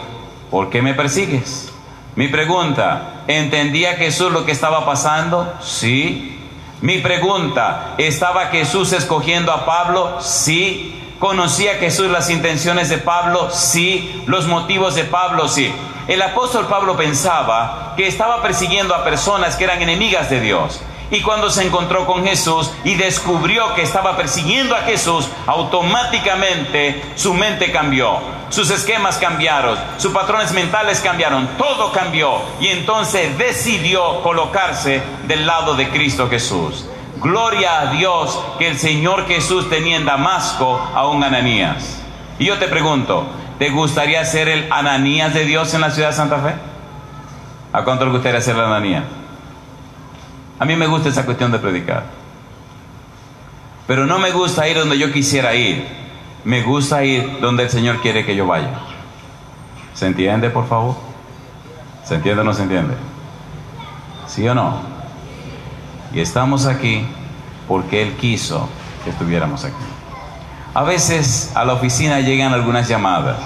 ¿por 0.50 0.70
qué 0.70 0.82
me 0.82 0.94
persigues? 0.94 1.70
Mi 2.16 2.28
pregunta, 2.28 3.24
¿entendía 3.26 3.94
Jesús 3.94 4.32
lo 4.32 4.44
que 4.46 4.52
estaba 4.52 4.86
pasando? 4.86 5.52
Sí. 5.60 6.38
Mi 6.80 6.98
pregunta, 6.98 7.94
¿estaba 7.98 8.46
Jesús 8.46 8.92
escogiendo 8.92 9.52
a 9.52 9.64
Pablo? 9.64 10.20
Sí. 10.20 11.00
¿Conocía 11.18 11.74
Jesús 11.74 12.10
las 12.10 12.28
intenciones 12.28 12.88
de 12.88 12.98
Pablo? 12.98 13.50
Sí. 13.50 14.22
¿Los 14.26 14.46
motivos 14.46 14.94
de 14.94 15.04
Pablo? 15.04 15.48
Sí. 15.48 15.72
El 16.06 16.20
apóstol 16.20 16.66
Pablo 16.66 16.96
pensaba 16.96 17.94
que 17.96 18.06
estaba 18.06 18.42
persiguiendo 18.42 18.94
a 18.94 19.04
personas 19.04 19.56
que 19.56 19.64
eran 19.64 19.80
enemigas 19.80 20.28
de 20.28 20.40
Dios. 20.40 20.82
Y 21.10 21.20
cuando 21.20 21.50
se 21.50 21.64
encontró 21.64 22.06
con 22.06 22.24
Jesús 22.24 22.70
y 22.82 22.94
descubrió 22.94 23.74
que 23.74 23.82
estaba 23.82 24.16
persiguiendo 24.16 24.74
a 24.74 24.80
Jesús, 24.80 25.28
automáticamente 25.46 27.02
su 27.14 27.34
mente 27.34 27.70
cambió, 27.70 28.18
sus 28.48 28.70
esquemas 28.70 29.18
cambiaron, 29.18 29.78
sus 29.98 30.12
patrones 30.12 30.52
mentales 30.52 31.00
cambiaron, 31.00 31.46
todo 31.56 31.92
cambió. 31.92 32.40
Y 32.60 32.68
entonces 32.68 33.36
decidió 33.38 34.22
colocarse 34.22 35.02
del 35.26 35.46
lado 35.46 35.74
de 35.74 35.88
Cristo 35.90 36.28
Jesús. 36.28 36.86
Gloria 37.24 37.80
a 37.80 37.86
Dios 37.92 38.38
que 38.58 38.68
el 38.68 38.78
Señor 38.78 39.26
Jesús 39.26 39.70
tenía 39.70 39.96
en 39.96 40.04
Damasco 40.04 40.78
a 40.94 41.06
un 41.08 41.24
Ananías. 41.24 42.02
Y 42.38 42.44
yo 42.44 42.58
te 42.58 42.68
pregunto, 42.68 43.26
¿te 43.58 43.70
gustaría 43.70 44.22
ser 44.26 44.50
el 44.50 44.70
Ananías 44.70 45.32
de 45.32 45.46
Dios 45.46 45.72
en 45.72 45.80
la 45.80 45.90
ciudad 45.90 46.10
de 46.10 46.16
Santa 46.16 46.36
Fe? 46.40 46.52
¿A 47.72 47.82
cuánto 47.82 48.04
le 48.04 48.10
gustaría 48.10 48.42
ser 48.42 48.56
el 48.56 48.64
Ananías? 48.64 49.04
A 50.58 50.66
mí 50.66 50.76
me 50.76 50.86
gusta 50.86 51.08
esa 51.08 51.24
cuestión 51.24 51.50
de 51.50 51.58
predicar. 51.58 52.04
Pero 53.86 54.04
no 54.04 54.18
me 54.18 54.30
gusta 54.30 54.68
ir 54.68 54.76
donde 54.76 54.98
yo 54.98 55.10
quisiera 55.10 55.54
ir. 55.54 55.88
Me 56.44 56.60
gusta 56.60 57.04
ir 57.04 57.38
donde 57.40 57.62
el 57.62 57.70
Señor 57.70 58.02
quiere 58.02 58.26
que 58.26 58.36
yo 58.36 58.46
vaya. 58.46 58.80
¿Se 59.94 60.06
entiende, 60.06 60.50
por 60.50 60.68
favor? 60.68 60.96
¿Se 62.04 62.16
entiende 62.16 62.42
o 62.42 62.44
no 62.44 62.52
se 62.52 62.64
entiende? 62.64 62.94
¿Sí 64.26 64.46
o 64.46 64.54
no? 64.54 64.93
Y 66.14 66.20
estamos 66.20 66.66
aquí 66.66 67.04
porque 67.66 68.02
Él 68.02 68.14
quiso 68.14 68.68
que 69.02 69.10
estuviéramos 69.10 69.64
aquí. 69.64 69.74
A 70.72 70.82
veces 70.82 71.52
a 71.54 71.64
la 71.64 71.74
oficina 71.74 72.20
llegan 72.20 72.52
algunas 72.52 72.88
llamadas 72.88 73.36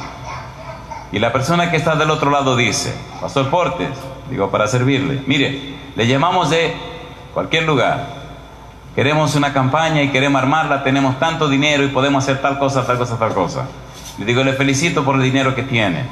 y 1.10 1.18
la 1.18 1.32
persona 1.32 1.70
que 1.70 1.78
está 1.78 1.96
del 1.96 2.10
otro 2.10 2.30
lado 2.30 2.56
dice, 2.56 2.94
Pastor 3.20 3.48
Portes, 3.48 3.88
digo 4.30 4.50
para 4.50 4.66
servirle, 4.66 5.22
mire, 5.26 5.76
le 5.96 6.06
llamamos 6.06 6.50
de 6.50 6.76
cualquier 7.32 7.64
lugar. 7.64 8.18
Queremos 8.94 9.34
una 9.34 9.52
campaña 9.52 10.02
y 10.02 10.08
queremos 10.08 10.42
armarla, 10.42 10.82
tenemos 10.82 11.18
tanto 11.18 11.48
dinero 11.48 11.84
y 11.84 11.88
podemos 11.88 12.24
hacer 12.24 12.42
tal 12.42 12.58
cosa, 12.58 12.86
tal 12.86 12.98
cosa, 12.98 13.18
tal 13.18 13.32
cosa. 13.32 13.66
Le 14.18 14.24
digo, 14.24 14.42
le 14.42 14.52
felicito 14.52 15.04
por 15.04 15.14
el 15.14 15.22
dinero 15.22 15.54
que 15.54 15.62
tiene. 15.62 16.04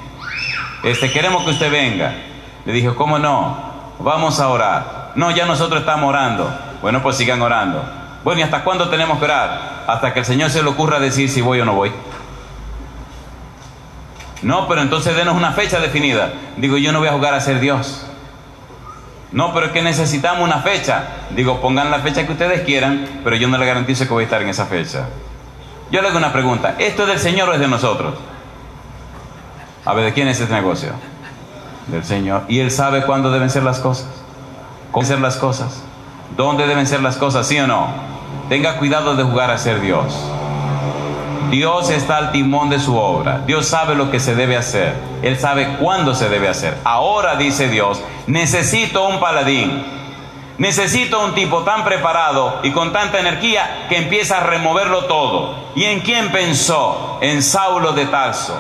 Este, 0.85 1.11
queremos 1.11 1.45
que 1.45 1.51
usted 1.51 1.71
venga. 1.71 2.15
Le 2.65 2.73
dije, 2.73 2.95
¿cómo 2.95 3.19
no? 3.19 3.57
Vamos 3.99 4.39
a 4.39 4.49
orar. 4.49 4.96
No, 5.17 5.31
ya 5.31 5.47
nosotros 5.47 5.81
estamos 5.81 6.09
orando. 6.09 6.49
Bueno, 6.83 7.03
pues 7.03 7.17
sigan 7.17 7.41
orando. 7.41 7.83
Bueno, 8.23 8.41
¿y 8.41 8.43
hasta 8.45 8.63
cuándo 8.63 8.89
tenemos 8.89 9.19
que 9.19 9.25
orar? 9.25 9.85
Hasta 9.87 10.13
que 10.13 10.21
el 10.21 10.25
Señor 10.27 10.51
se 10.51 10.63
le 10.63 10.69
ocurra 10.69 11.01
decir 11.01 11.31
si 11.31 11.41
voy 11.41 11.61
o 11.61 11.65
no 11.65 11.75
voy. 11.75 11.91
No, 14.43 14.69
pero 14.69 14.83
entonces 14.83 15.17
denos 15.17 15.35
una 15.35 15.53
fecha 15.53 15.81
definida. 15.81 16.33
Digo, 16.59 16.77
yo 16.77 16.93
no 16.93 16.99
voy 16.99 17.09
a 17.09 17.13
jugar 17.13 17.35
a 17.35 17.41
ser 17.41 17.61
Dios. 17.61 18.07
No, 19.33 19.55
pero 19.55 19.67
es 19.67 19.73
que 19.73 19.83
necesitamos 19.83 20.45
una 20.45 20.59
fecha. 20.59 21.05
Digo, 21.31 21.61
pongan 21.61 21.91
la 21.91 22.01
fecha 22.01 22.27
que 22.27 22.33
ustedes 22.33 22.63
quieran, 22.63 23.21
pero 23.25 23.37
yo 23.37 23.49
no 23.49 23.57
le 23.57 23.65
garantizo 23.65 24.05
que 24.07 24.13
voy 24.13 24.23
a 24.23 24.27
estar 24.27 24.43
en 24.43 24.51
esa 24.51 24.67
fecha. 24.67 25.07
Yo 25.91 26.03
le 26.03 26.09
hago 26.09 26.19
una 26.19 26.33
pregunta. 26.33 26.75
¿Esto 26.79 27.03
es 27.03 27.09
del 27.09 27.19
Señor 27.19 27.49
o 27.49 27.55
es 27.55 27.61
de 27.61 27.69
nosotros? 27.69 28.15
A 29.85 29.95
ver, 29.95 30.05
¿de 30.05 30.13
quién 30.13 30.29
es 30.29 30.41
este 30.41 30.53
negocio? 30.53 30.91
Del 31.87 32.05
Señor. 32.05 32.43
Y 32.49 32.59
Él 32.59 32.71
sabe 32.71 33.03
cuándo 33.03 33.31
deben 33.31 33.49
ser 33.49 33.63
las 33.63 33.79
cosas. 33.79 34.26
¿Cómo 34.97 35.07
ser 35.07 35.21
las 35.21 35.37
cosas? 35.37 35.83
¿Dónde 36.39 36.67
deben 36.67 36.87
ser 36.87 37.03
las 37.03 37.19
cosas? 37.19 37.47
¿Sí 37.47 37.59
o 37.59 37.67
no? 37.67 37.87
Tenga 38.49 38.79
cuidado 38.79 39.15
de 39.15 39.25
jugar 39.25 39.51
a 39.51 39.59
ser 39.59 39.83
Dios. 39.83 40.07
Dios 41.51 41.91
está 41.91 42.17
al 42.17 42.33
timón 42.33 42.71
de 42.71 42.81
su 42.81 42.97
obra. 42.97 43.43
Dios 43.47 43.69
sabe 43.69 43.95
lo 43.95 44.11
que 44.11 44.21
se 44.21 44.35
debe 44.35 44.57
hacer. 44.57 44.95
Él 45.21 45.39
sabe 45.39 45.77
cuándo 45.79 46.15
se 46.15 46.31
debe 46.31 46.49
hacer. 46.49 46.79
Ahora 46.83 47.37
dice 47.37 47.69
Dios, 47.69 48.01
necesito 48.27 49.07
un 49.07 49.21
paladín. 49.21 49.85
Necesito 50.57 51.23
un 51.27 51.35
tipo 51.35 51.61
tan 51.61 51.85
preparado 51.85 52.61
y 52.63 52.71
con 52.71 52.95
tanta 52.95 53.21
energía 53.21 53.89
que 53.91 53.99
empieza 53.99 54.39
a 54.39 54.45
removerlo 54.45 55.05
todo. 55.05 55.57
¿Y 55.75 55.85
en 55.85 56.01
quién 56.01 56.33
pensó? 56.33 57.19
En 57.21 57.43
Saulo 57.43 57.93
de 57.93 58.07
Tarso, 58.07 58.57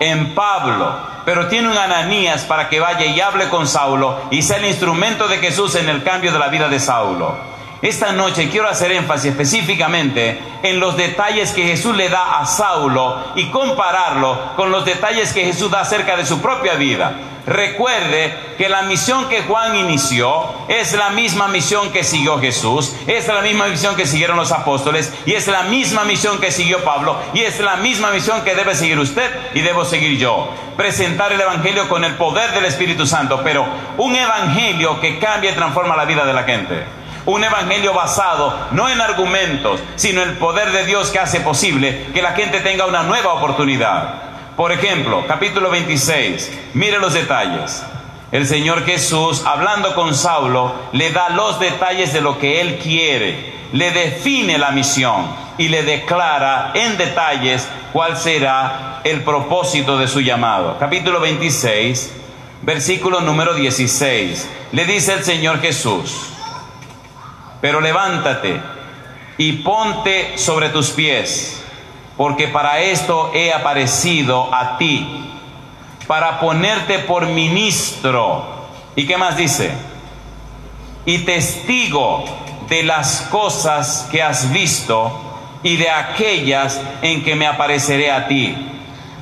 en 0.00 0.34
Pablo, 0.34 0.92
pero 1.24 1.46
tiene 1.46 1.68
un 1.68 1.76
Ananías 1.76 2.44
para 2.44 2.68
que 2.68 2.80
vaya 2.80 3.04
y 3.04 3.20
hable 3.20 3.48
con 3.48 3.68
Saulo 3.68 4.22
y 4.30 4.42
sea 4.42 4.56
el 4.56 4.64
instrumento 4.64 5.28
de 5.28 5.38
Jesús 5.38 5.76
en 5.76 5.88
el 5.88 6.02
cambio 6.02 6.32
de 6.32 6.38
la 6.38 6.48
vida 6.48 6.68
de 6.68 6.80
Saulo. 6.80 7.49
Esta 7.82 8.12
noche 8.12 8.50
quiero 8.50 8.68
hacer 8.68 8.92
énfasis 8.92 9.30
específicamente 9.30 10.38
en 10.62 10.80
los 10.80 10.98
detalles 10.98 11.52
que 11.52 11.64
Jesús 11.64 11.96
le 11.96 12.10
da 12.10 12.38
a 12.38 12.44
Saulo 12.44 13.16
y 13.36 13.46
compararlo 13.46 14.54
con 14.54 14.70
los 14.70 14.84
detalles 14.84 15.32
que 15.32 15.46
Jesús 15.46 15.70
da 15.70 15.80
acerca 15.80 16.14
de 16.14 16.26
su 16.26 16.42
propia 16.42 16.74
vida. 16.74 17.14
Recuerde 17.46 18.36
que 18.58 18.68
la 18.68 18.82
misión 18.82 19.30
que 19.30 19.40
Juan 19.44 19.74
inició 19.76 20.44
es 20.68 20.92
la 20.92 21.08
misma 21.08 21.48
misión 21.48 21.90
que 21.90 22.04
siguió 22.04 22.38
Jesús, 22.38 22.94
es 23.06 23.26
la 23.28 23.40
misma 23.40 23.66
misión 23.68 23.96
que 23.96 24.06
siguieron 24.06 24.36
los 24.36 24.52
apóstoles 24.52 25.10
y 25.24 25.32
es 25.32 25.48
la 25.48 25.62
misma 25.62 26.04
misión 26.04 26.38
que 26.38 26.52
siguió 26.52 26.84
Pablo 26.84 27.16
y 27.32 27.40
es 27.40 27.60
la 27.60 27.76
misma 27.76 28.10
misión 28.10 28.44
que 28.44 28.54
debe 28.54 28.74
seguir 28.74 28.98
usted 28.98 29.30
y 29.54 29.62
debo 29.62 29.86
seguir 29.86 30.18
yo. 30.18 30.50
Presentar 30.76 31.32
el 31.32 31.40
Evangelio 31.40 31.88
con 31.88 32.04
el 32.04 32.14
poder 32.16 32.52
del 32.52 32.66
Espíritu 32.66 33.06
Santo, 33.06 33.40
pero 33.42 33.66
un 33.96 34.14
Evangelio 34.14 35.00
que 35.00 35.18
cambia 35.18 35.52
y 35.52 35.54
transforma 35.54 35.96
la 35.96 36.04
vida 36.04 36.26
de 36.26 36.34
la 36.34 36.42
gente. 36.42 36.99
Un 37.26 37.44
evangelio 37.44 37.92
basado 37.92 38.68
no 38.72 38.88
en 38.88 39.00
argumentos, 39.00 39.80
sino 39.96 40.22
en 40.22 40.30
el 40.30 40.36
poder 40.38 40.72
de 40.72 40.86
Dios 40.86 41.10
que 41.10 41.18
hace 41.18 41.40
posible 41.40 42.06
que 42.14 42.22
la 42.22 42.32
gente 42.32 42.60
tenga 42.60 42.86
una 42.86 43.02
nueva 43.02 43.34
oportunidad. 43.34 44.30
Por 44.56 44.72
ejemplo, 44.72 45.24
capítulo 45.26 45.70
26, 45.70 46.50
mire 46.74 46.98
los 46.98 47.14
detalles. 47.14 47.82
El 48.32 48.46
Señor 48.46 48.84
Jesús, 48.84 49.44
hablando 49.44 49.94
con 49.94 50.14
Saulo, 50.14 50.72
le 50.92 51.10
da 51.10 51.30
los 51.30 51.58
detalles 51.58 52.12
de 52.12 52.20
lo 52.20 52.38
que 52.38 52.60
él 52.60 52.78
quiere, 52.78 53.54
le 53.72 53.90
define 53.90 54.56
la 54.56 54.70
misión 54.70 55.26
y 55.58 55.68
le 55.68 55.82
declara 55.82 56.72
en 56.74 56.96
detalles 56.96 57.68
cuál 57.92 58.16
será 58.16 59.00
el 59.04 59.22
propósito 59.22 59.98
de 59.98 60.08
su 60.08 60.20
llamado. 60.20 60.78
Capítulo 60.78 61.20
26, 61.20 62.12
versículo 62.62 63.20
número 63.20 63.54
16. 63.54 64.48
Le 64.72 64.84
dice 64.84 65.14
el 65.14 65.24
Señor 65.24 65.60
Jesús, 65.60 66.30
pero 67.60 67.80
levántate 67.80 68.60
y 69.38 69.52
ponte 69.54 70.36
sobre 70.38 70.68
tus 70.68 70.90
pies, 70.90 71.64
porque 72.16 72.48
para 72.48 72.80
esto 72.80 73.30
he 73.34 73.52
aparecido 73.52 74.52
a 74.54 74.76
ti 74.78 75.26
para 76.10 76.40
ponerte 76.40 76.98
por 76.98 77.26
ministro. 77.26 78.44
¿Y 78.96 79.06
qué 79.06 79.16
más 79.16 79.36
dice? 79.36 79.70
Y 81.06 81.18
testigo 81.18 82.24
de 82.68 82.82
las 82.82 83.28
cosas 83.30 84.08
que 84.10 84.20
has 84.20 84.52
visto 84.52 85.12
y 85.62 85.76
de 85.76 85.88
aquellas 85.88 86.80
en 87.02 87.22
que 87.22 87.36
me 87.36 87.46
apareceré 87.46 88.10
a 88.10 88.26
ti, 88.26 88.56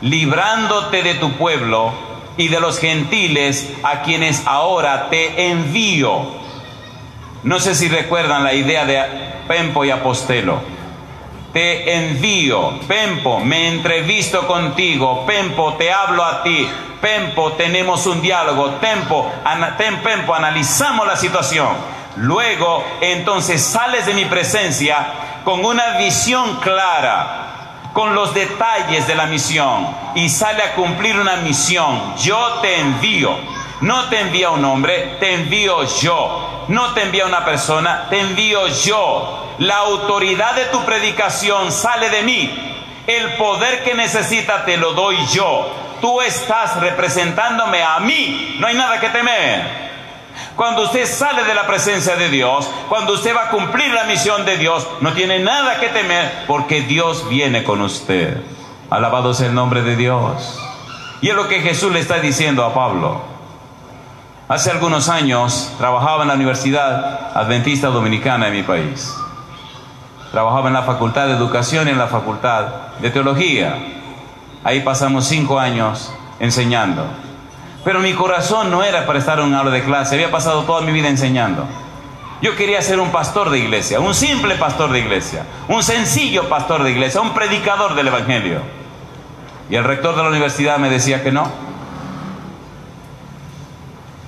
librándote 0.00 1.02
de 1.02 1.14
tu 1.16 1.32
pueblo 1.32 1.92
y 2.38 2.48
de 2.48 2.58
los 2.58 2.78
gentiles 2.78 3.70
a 3.82 4.00
quienes 4.00 4.46
ahora 4.46 5.10
te 5.10 5.50
envío. 5.50 6.22
No 7.44 7.60
sé 7.60 7.74
si 7.74 7.88
recuerdan 7.88 8.42
la 8.42 8.52
idea 8.52 8.84
de 8.84 9.00
Pempo 9.46 9.84
y 9.84 9.90
Apostelo. 9.90 10.60
Te 11.52 11.94
envío, 11.94 12.80
Pempo, 12.86 13.40
me 13.40 13.68
entrevisto 13.68 14.46
contigo, 14.46 15.24
Pempo, 15.24 15.74
te 15.74 15.92
hablo 15.92 16.24
a 16.24 16.42
ti, 16.42 16.68
Pempo, 17.00 17.52
tenemos 17.52 18.06
un 18.06 18.20
diálogo, 18.20 18.74
Pempo, 18.80 19.30
analizamos 20.34 21.06
la 21.06 21.16
situación. 21.16 21.68
Luego, 22.16 22.84
entonces 23.00 23.62
sales 23.62 24.04
de 24.06 24.14
mi 24.14 24.24
presencia 24.24 25.06
con 25.44 25.64
una 25.64 25.96
visión 25.96 26.56
clara, 26.56 27.90
con 27.92 28.14
los 28.14 28.34
detalles 28.34 29.06
de 29.06 29.14
la 29.14 29.26
misión 29.26 29.88
y 30.14 30.28
sale 30.28 30.62
a 30.62 30.74
cumplir 30.74 31.18
una 31.18 31.36
misión. 31.36 32.16
Yo 32.16 32.58
te 32.60 32.80
envío. 32.80 33.57
No 33.80 34.08
te 34.08 34.20
envía 34.20 34.50
un 34.50 34.64
hombre, 34.64 35.16
te 35.20 35.34
envío 35.34 35.84
yo. 36.00 36.64
No 36.68 36.94
te 36.94 37.02
envía 37.02 37.26
una 37.26 37.44
persona, 37.44 38.06
te 38.10 38.20
envío 38.20 38.66
yo. 38.66 39.54
La 39.58 39.76
autoridad 39.78 40.54
de 40.54 40.66
tu 40.66 40.84
predicación 40.84 41.70
sale 41.70 42.10
de 42.10 42.22
mí. 42.22 42.84
El 43.06 43.36
poder 43.36 43.84
que 43.84 43.94
necesita 43.94 44.64
te 44.64 44.76
lo 44.76 44.92
doy 44.92 45.16
yo. 45.32 45.72
Tú 46.00 46.20
estás 46.20 46.80
representándome 46.80 47.82
a 47.82 48.00
mí. 48.00 48.56
No 48.58 48.66
hay 48.66 48.74
nada 48.74 49.00
que 49.00 49.08
temer. 49.10 49.88
Cuando 50.56 50.82
usted 50.82 51.06
sale 51.06 51.44
de 51.44 51.54
la 51.54 51.66
presencia 51.66 52.16
de 52.16 52.28
Dios, 52.28 52.68
cuando 52.88 53.14
usted 53.14 53.34
va 53.34 53.44
a 53.44 53.50
cumplir 53.50 53.92
la 53.92 54.04
misión 54.04 54.44
de 54.44 54.58
Dios, 54.58 54.86
no 55.00 55.12
tiene 55.12 55.38
nada 55.38 55.78
que 55.78 55.88
temer 55.88 56.44
porque 56.48 56.82
Dios 56.82 57.28
viene 57.28 57.62
con 57.62 57.80
usted. 57.80 58.42
Alabado 58.90 59.34
sea 59.34 59.46
el 59.46 59.54
nombre 59.54 59.82
de 59.82 59.94
Dios. 59.94 60.60
Y 61.20 61.30
es 61.30 61.36
lo 61.36 61.48
que 61.48 61.60
Jesús 61.60 61.92
le 61.92 62.00
está 62.00 62.18
diciendo 62.18 62.64
a 62.64 62.74
Pablo. 62.74 63.37
Hace 64.48 64.70
algunos 64.70 65.10
años 65.10 65.74
trabajaba 65.76 66.22
en 66.22 66.28
la 66.28 66.34
Universidad 66.34 67.36
Adventista 67.36 67.88
Dominicana 67.88 68.46
de 68.46 68.52
mi 68.52 68.62
país. 68.62 69.14
Trabajaba 70.32 70.68
en 70.68 70.72
la 70.72 70.84
Facultad 70.84 71.26
de 71.26 71.34
Educación 71.34 71.86
y 71.86 71.90
en 71.90 71.98
la 71.98 72.06
Facultad 72.06 72.64
de 72.98 73.10
Teología. 73.10 73.76
Ahí 74.64 74.80
pasamos 74.80 75.26
cinco 75.26 75.58
años 75.58 76.10
enseñando. 76.40 77.04
Pero 77.84 78.00
mi 78.00 78.14
corazón 78.14 78.70
no 78.70 78.82
era 78.82 79.04
para 79.04 79.18
estar 79.18 79.38
en 79.38 79.44
un 79.44 79.54
aula 79.54 79.70
de 79.70 79.84
clase, 79.84 80.14
había 80.14 80.30
pasado 80.30 80.62
toda 80.62 80.80
mi 80.80 80.92
vida 80.92 81.08
enseñando. 81.08 81.66
Yo 82.40 82.56
quería 82.56 82.80
ser 82.80 83.00
un 83.00 83.10
pastor 83.10 83.50
de 83.50 83.58
iglesia, 83.58 84.00
un 84.00 84.14
simple 84.14 84.54
pastor 84.54 84.90
de 84.90 85.00
iglesia, 85.00 85.44
un 85.68 85.82
sencillo 85.82 86.48
pastor 86.48 86.84
de 86.84 86.92
iglesia, 86.92 87.20
un 87.20 87.34
predicador 87.34 87.94
del 87.94 88.08
Evangelio. 88.08 88.62
Y 89.68 89.76
el 89.76 89.84
rector 89.84 90.16
de 90.16 90.22
la 90.22 90.30
universidad 90.30 90.78
me 90.78 90.88
decía 90.88 91.22
que 91.22 91.32
no. 91.32 91.67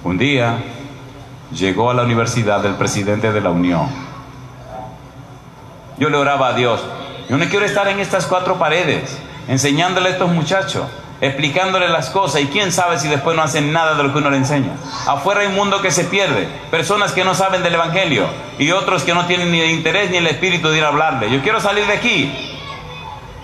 Un 0.04 0.18
día 0.18 0.58
llegó 1.52 1.90
a 1.90 1.94
la 1.94 2.02
universidad 2.02 2.64
el 2.64 2.74
presidente 2.74 3.32
de 3.32 3.40
la 3.40 3.50
Unión 3.50 4.10
yo 6.00 6.08
le 6.08 6.16
oraba 6.16 6.48
a 6.48 6.52
Dios. 6.54 6.80
Yo 7.28 7.36
no 7.36 7.44
quiero 7.48 7.66
estar 7.66 7.86
en 7.86 8.00
estas 8.00 8.26
cuatro 8.26 8.58
paredes, 8.58 9.16
enseñándole 9.46 10.08
a 10.08 10.12
estos 10.12 10.32
muchachos, 10.32 10.84
explicándole 11.20 11.88
las 11.90 12.08
cosas 12.08 12.40
y 12.40 12.46
quién 12.46 12.72
sabe 12.72 12.98
si 12.98 13.06
después 13.06 13.36
no 13.36 13.42
hacen 13.42 13.70
nada 13.70 13.94
de 13.94 14.02
lo 14.02 14.10
que 14.10 14.18
uno 14.18 14.30
le 14.30 14.38
enseña. 14.38 14.72
Afuera 15.06 15.42
hay 15.42 15.48
un 15.48 15.54
mundo 15.54 15.82
que 15.82 15.90
se 15.90 16.04
pierde, 16.04 16.48
personas 16.70 17.12
que 17.12 17.22
no 17.22 17.34
saben 17.34 17.62
del 17.62 17.74
Evangelio 17.74 18.26
y 18.58 18.70
otros 18.72 19.04
que 19.04 19.12
no 19.12 19.26
tienen 19.26 19.52
ni 19.52 19.60
el 19.60 19.70
interés 19.70 20.10
ni 20.10 20.16
el 20.16 20.26
espíritu 20.26 20.70
de 20.70 20.78
ir 20.78 20.84
a 20.84 20.88
hablarle. 20.88 21.30
Yo 21.30 21.42
quiero 21.42 21.60
salir 21.60 21.86
de 21.86 21.92
aquí. 21.92 22.32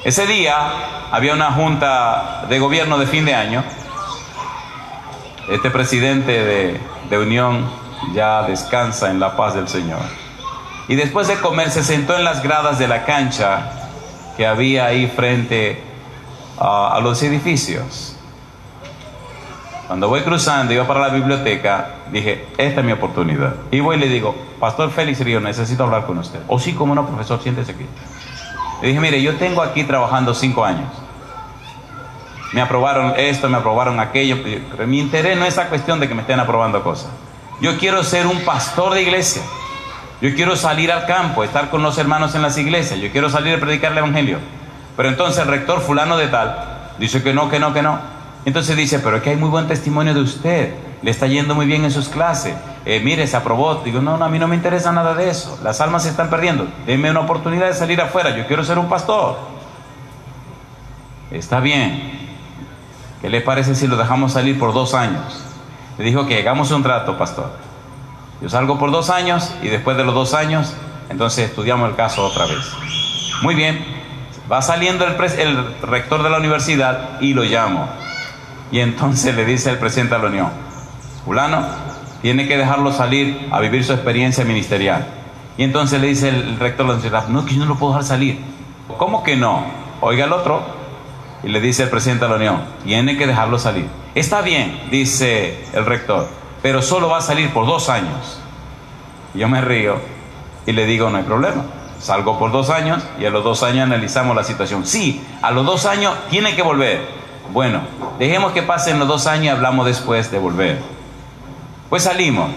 Ese 0.03 0.27
día 0.27 0.57
había 1.13 1.35
una 1.35 1.53
junta 1.53 2.47
de 2.49 2.59
gobierno 2.59 2.97
de 2.97 3.07
fin 3.07 3.27
de 3.27 3.35
año. 3.35 3.63
Este 5.49 5.71
presidente 5.71 6.81
de, 7.09 7.19
Unión 7.19 7.65
ya 8.15 8.43
descansa 8.43 9.11
en 9.11 9.21
la 9.21 9.37
paz 9.37 9.55
del 9.55 9.69
Señor. 9.69 10.01
Y 10.89 10.97
después 10.97 11.29
de 11.29 11.37
comer 11.37 11.71
se 11.71 11.85
sentó 11.85 12.17
en 12.17 12.25
las 12.25 12.43
gradas 12.43 12.79
de 12.79 12.89
la 12.89 13.05
cancha 13.05 13.71
que 14.37 14.47
había 14.47 14.87
ahí 14.87 15.07
frente 15.07 15.81
a 16.59 16.99
los 17.03 17.23
edificios. 17.23 18.17
Cuando 19.87 20.09
voy 20.09 20.23
cruzando, 20.23 20.73
iba 20.73 20.85
para 20.85 20.99
la 21.01 21.09
biblioteca, 21.11 21.91
dije, 22.11 22.49
esta 22.59 22.81
es 22.81 22.87
mi 22.87 22.91
oportunidad. 22.91 23.55
Y 23.71 23.79
voy 23.79 23.97
y 23.97 24.01
le 24.01 24.09
digo, 24.09 24.35
Pastor 24.59 24.91
Félix 24.91 25.21
Río, 25.21 25.41
necesito 25.41 25.85
hablar 25.85 26.07
con 26.07 26.19
usted. 26.19 26.41
O 26.49 26.57
oh, 26.57 26.59
sí, 26.59 26.73
como 26.73 26.93
no, 26.95 27.07
profesor, 27.07 27.41
siéntese 27.41 27.71
aquí. 27.71 27.87
Le 28.83 28.89
dije, 28.89 29.01
mire, 29.01 29.23
yo 29.23 29.37
tengo 29.37 29.63
aquí 29.63 29.85
trabajando 29.85 30.35
cinco 30.35 30.65
años. 30.65 30.89
Me 32.53 32.61
aprobaron 32.61 33.15
esto, 33.17 33.49
me 33.49 33.59
aprobaron 33.59 33.99
aquello. 34.01 34.39
Mi 34.87 35.01
interés 35.01 35.37
no 35.37 35.45
es 35.45 35.55
esa 35.55 35.69
cuestión 35.69 36.01
de 36.01 36.09
que 36.09 36.15
me 36.15 36.23
estén 36.23 36.41
aprobando 36.41 36.83
cosas. 36.83 37.11
Yo 37.61 37.79
quiero 37.79 38.03
ser 38.05 38.27
un 38.27 38.41
pastor 38.41 38.95
de 38.95 39.03
iglesia. 39.03 39.43
Yo 40.21 40.35
quiero 40.35 40.57
salir 40.57 40.93
al 40.93 41.07
campo, 41.07 41.45
estar 41.45 41.69
con 41.69 41.83
los 41.83 41.99
hermanos 41.99 42.35
en 42.35 42.43
las 42.43 42.57
iglesias. 42.57 43.01
Yo 43.01 43.11
quiero 43.11 43.29
salir 43.29 43.57
a 43.57 43.61
predicar 43.61 43.93
el 43.93 43.99
Evangelio. 43.99 44.39
Pero 44.97 45.09
entonces 45.09 45.43
el 45.43 45.49
rector 45.49 45.81
fulano 45.81 46.17
de 46.17 46.29
tal 46.29 46.95
dice 46.99 47.23
que 47.23 47.35
no, 47.35 47.51
que 47.51 47.59
no, 47.59 47.75
que 47.75 47.83
no. 47.83 47.99
Entonces 48.45 48.77
dice, 48.77 49.01
pero 49.01 49.17
es 49.17 49.23
que 49.23 49.31
hay 49.31 49.37
muy 49.37 49.51
buen 49.51 49.67
testimonio 49.67 50.15
de 50.15 50.21
usted. 50.21 50.75
Le 51.03 51.11
está 51.11 51.27
yendo 51.27 51.55
muy 51.55 51.67
bien 51.67 51.85
en 51.85 51.91
sus 51.91 52.09
clases. 52.09 52.55
Eh, 52.85 53.01
mire, 53.01 53.27
se 53.27 53.37
aprobó. 53.37 53.83
Digo, 53.85 54.01
no, 54.01 54.17
no, 54.17 54.25
a 54.25 54.29
mí 54.29 54.39
no 54.39 54.49
me 54.49 54.55
interesa 54.55 54.93
nada 54.93 55.15
de 55.15 55.29
eso. 55.29 55.59
Las 55.63 55.81
almas 55.81 56.05
se 56.05 56.11
están 56.11 56.31
perdiendo. 56.31 56.67
Denme 56.87 57.11
una 57.11 57.21
oportunidad 57.21 57.67
de 57.67 57.75
salir 57.75 58.01
afuera. 58.01 58.35
Yo 58.37 58.47
quiero 58.47 58.65
ser 58.65 58.79
un 58.79 58.89
pastor. 58.89 59.37
Está 61.31 61.61
bien. 61.61 62.26
¿Qué 63.27 63.31
le 63.31 63.41
parece 63.41 63.75
si 63.75 63.89
lo 63.89 63.97
dejamos 63.97 64.35
salir 64.35 64.57
por 64.57 64.73
dos 64.73 64.95
años? 64.95 65.43
Le 65.99 66.05
dijo 66.05 66.29
que 66.29 66.39
hagamos 66.39 66.71
un 66.71 66.85
trato, 66.85 67.19
pastor. 67.19 67.51
Yo 68.41 68.49
salgo 68.49 68.79
por 68.79 68.93
dos 68.93 69.11
años 69.11 69.53
y 69.63 69.67
después 69.67 69.97
de 69.97 70.05
los 70.05 70.15
dos 70.15 70.33
años, 70.33 70.75
entonces 71.09 71.51
estudiamos 71.51 71.91
el 71.91 71.97
caso 71.97 72.25
otra 72.25 72.47
vez. 72.47 72.71
Muy 73.43 73.57
bien, 73.57 73.85
va 74.49 74.63
saliendo 74.63 75.05
el, 75.05 75.17
rector 75.83 76.23
de 76.23 76.31
la 76.31 76.39
universidad 76.39 77.21
y 77.21 77.35
lo 77.35 77.43
llamo. 77.43 77.89
Y 78.71 78.79
entonces 78.79 79.35
le 79.35 79.45
dice 79.45 79.71
el 79.71 79.79
presidente 79.79 80.15
de 80.15 80.23
la 80.23 80.29
Unión, 80.29 80.51
fulano, 81.25 81.67
tiene 82.23 82.47
que 82.47 82.57
dejarlo 82.57 82.93
salir 82.93 83.49
a 83.51 83.59
vivir 83.59 83.83
su 83.85 83.93
experiencia 83.93 84.45
ministerial. 84.45 85.05
Y 85.59 85.65
entonces 85.65 86.01
le 86.01 86.07
dice 86.07 86.29
el 86.29 86.61
rector 86.61 86.87
de 86.87 86.93
la 86.93 86.99
universidad, 87.01 87.27
no, 87.27 87.45
que 87.45 87.55
yo 87.55 87.59
no 87.59 87.67
lo 87.67 87.75
puedo 87.75 87.95
dejar 87.95 88.07
salir. 88.07 88.39
¿Cómo 88.97 89.25
que 89.25 89.35
no? 89.35 89.65
Oiga 90.01 90.27
el 90.27 90.33
otro. 90.33 90.76
Y 91.47 91.49
le 91.49 91.61
dice 91.61 91.85
el 91.85 91.89
presidente 91.89 92.27
de 92.27 92.31
la 92.31 92.37
Unión, 92.37 92.65
tiene 92.85 93.17
que 93.17 93.27
dejarlo 93.27 93.59
salir. 93.59 93.89
Está 94.15 94.43
bien, 94.43 94.89
dice 94.91 95.65
el 95.73 95.87
rector 95.87 96.29
pero 96.67 96.83
solo 96.83 97.09
va 97.09 97.19
a 97.19 97.23
salir 97.23 97.53
por 97.53 97.65
dos 97.65 97.89
años. 97.89 98.41
Yo 99.35 99.49
me 99.49 99.61
río 99.61 100.01
y 100.67 100.73
le 100.73 100.85
digo, 100.85 101.09
no 101.11 101.19
hay 101.19 101.23
problema. 101.23 101.63
Salgo 102.01 102.41
por 102.41 102.51
dos 102.51 102.71
años 102.71 103.05
y 103.21 103.25
a 103.25 103.31
los 103.31 103.45
dos 103.45 103.63
años 103.63 103.85
analizamos 103.85 104.35
la 104.35 104.43
situación. 104.43 104.85
Sí, 104.85 105.25
a 105.43 105.53
los 105.53 105.65
dos 105.65 105.87
años 105.87 106.15
tiene 106.29 106.57
que 106.57 106.63
volver. 106.63 107.07
Bueno, 107.53 107.83
dejemos 108.19 108.51
que 108.51 108.63
pasen 108.63 108.99
los 108.99 109.07
dos 109.07 109.29
años 109.29 109.45
y 109.45 109.49
hablamos 109.51 109.87
después 109.87 110.33
de 110.33 110.41
volver. 110.41 110.81
Pues 111.89 112.03
salimos, 112.03 112.51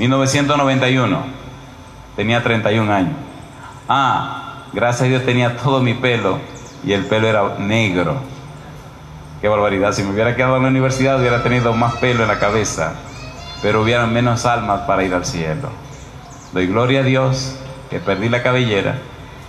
1991, 0.00 1.22
tenía 2.16 2.42
31 2.42 2.92
años. 2.92 3.14
Ah, 3.88 4.64
gracias 4.72 5.02
a 5.02 5.04
Dios 5.04 5.24
tenía 5.24 5.56
todo 5.56 5.80
mi 5.80 5.94
pelo 5.94 6.40
y 6.84 6.92
el 6.92 7.06
pelo 7.06 7.28
era 7.28 7.58
negro. 7.58 8.16
Qué 9.40 9.48
barbaridad, 9.48 9.92
si 9.92 10.02
me 10.02 10.12
hubiera 10.12 10.36
quedado 10.36 10.56
en 10.56 10.62
la 10.62 10.68
universidad 10.68 11.18
hubiera 11.18 11.42
tenido 11.42 11.72
más 11.72 11.96
pelo 11.96 12.22
en 12.22 12.28
la 12.28 12.38
cabeza 12.38 12.94
pero 13.62 13.80
hubieran 13.80 14.12
menos 14.12 14.44
almas 14.44 14.80
para 14.82 15.04
ir 15.04 15.14
al 15.14 15.24
cielo. 15.24 15.70
Doy 16.52 16.66
gloria 16.66 17.00
a 17.00 17.04
Dios 17.04 17.54
que 17.88 18.00
perdí 18.00 18.28
la 18.28 18.42
cabellera, 18.42 18.98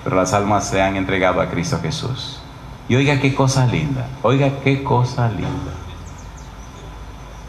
pero 0.03 0.15
las 0.15 0.33
almas 0.33 0.69
se 0.69 0.81
han 0.81 0.95
entregado 0.95 1.41
a 1.41 1.49
Cristo 1.49 1.79
Jesús. 1.81 2.39
Y 2.87 2.95
oiga 2.95 3.19
qué 3.19 3.33
cosa 3.33 3.65
linda, 3.65 4.07
oiga 4.21 4.51
qué 4.63 4.83
cosa 4.83 5.27
linda. 5.29 5.73